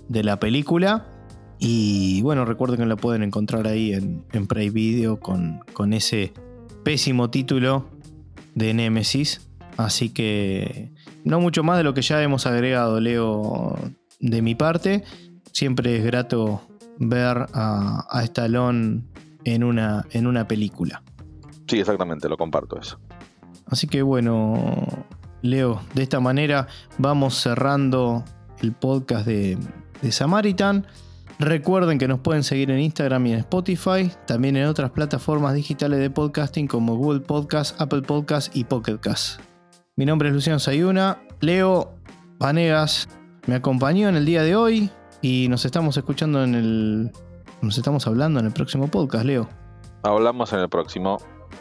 de 0.10 0.24
la 0.24 0.40
película. 0.40 1.08
Y 1.60 2.22
bueno, 2.22 2.46
recuerden 2.46 2.80
que 2.80 2.86
la 2.86 2.98
pueden 2.98 3.24
encontrar 3.24 3.66
ahí 3.68 3.94
en, 3.94 4.26
en 4.34 4.46
Prey 4.46 4.70
Video 4.70 5.20
con, 5.20 5.62
con 5.74 5.94
ese 5.94 6.34
pésimo 6.84 7.30
título 7.30 7.90
de 8.54 8.74
Nemesis. 8.74 9.50
Así 9.78 10.10
que 10.10 10.92
no 11.24 11.40
mucho 11.40 11.64
más 11.64 11.78
de 11.78 11.84
lo 11.84 11.94
que 11.94 12.02
ya 12.02 12.22
hemos 12.22 12.46
agregado, 12.46 13.00
Leo, 13.00 13.78
de 14.20 14.42
mi 14.42 14.56
parte. 14.56 15.04
Siempre 15.54 15.98
es 15.98 16.04
grato 16.04 16.62
ver 17.00 17.48
a, 17.54 18.06
a 18.10 18.24
Stallone 18.24 19.04
en 19.44 19.64
una, 19.64 20.06
en 20.12 20.28
una 20.28 20.48
película. 20.48 21.04
Sí, 21.68 21.80
exactamente, 21.80 22.30
lo 22.30 22.38
comparto 22.38 22.80
eso. 22.80 23.00
Así 23.68 23.88
que 23.88 24.02
bueno, 24.02 24.86
Leo, 25.42 25.82
de 25.94 26.04
esta 26.04 26.20
manera 26.20 26.68
vamos 26.98 27.36
cerrando 27.36 28.24
el 28.60 28.72
podcast 28.74 29.26
de, 29.26 29.58
de 30.02 30.12
Samaritan. 30.12 30.88
Recuerden 31.40 32.00
que 32.00 32.08
nos 32.08 32.20
pueden 32.22 32.44
seguir 32.44 32.72
en 32.72 32.80
Instagram 32.80 33.28
y 33.28 33.34
en 33.34 33.40
Spotify, 33.40 34.12
también 34.26 34.58
en 34.58 34.66
otras 34.66 34.90
plataformas 34.92 35.54
digitales 35.54 36.00
de 36.00 36.10
podcasting 36.10 36.68
como 36.68 36.96
Google 36.96 37.20
Podcast, 37.20 37.80
Apple 37.80 38.02
Podcast 38.02 38.56
y 38.56 38.64
Pocket 38.64 38.98
Cast. 38.98 39.40
Mi 39.96 40.06
nombre 40.06 40.30
es 40.30 40.34
Luciano 40.34 40.60
Sayuna. 40.60 41.22
Leo 41.42 41.94
Vanegas 42.40 43.08
me 43.46 43.56
acompañó 43.56 44.10
en 44.10 44.16
el 44.16 44.26
día 44.26 44.42
de 44.42 44.56
hoy 44.56 44.90
y 45.22 45.48
nos 45.50 45.66
estamos 45.66 45.98
escuchando 45.98 46.44
en 46.44 46.56
el. 46.56 47.12
Nos 47.62 47.78
estamos 47.78 48.06
hablando 48.08 48.40
en 48.40 48.46
el 48.46 48.54
próximo 48.54 48.88
podcast, 48.88 49.26
Leo. 49.26 49.50
Hablamos 50.04 50.54
en 50.54 50.60
el 50.60 50.70
próximo. 50.70 51.18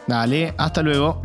Dale, 0.07 0.53
hasta 0.57 0.81
luego. 0.81 1.21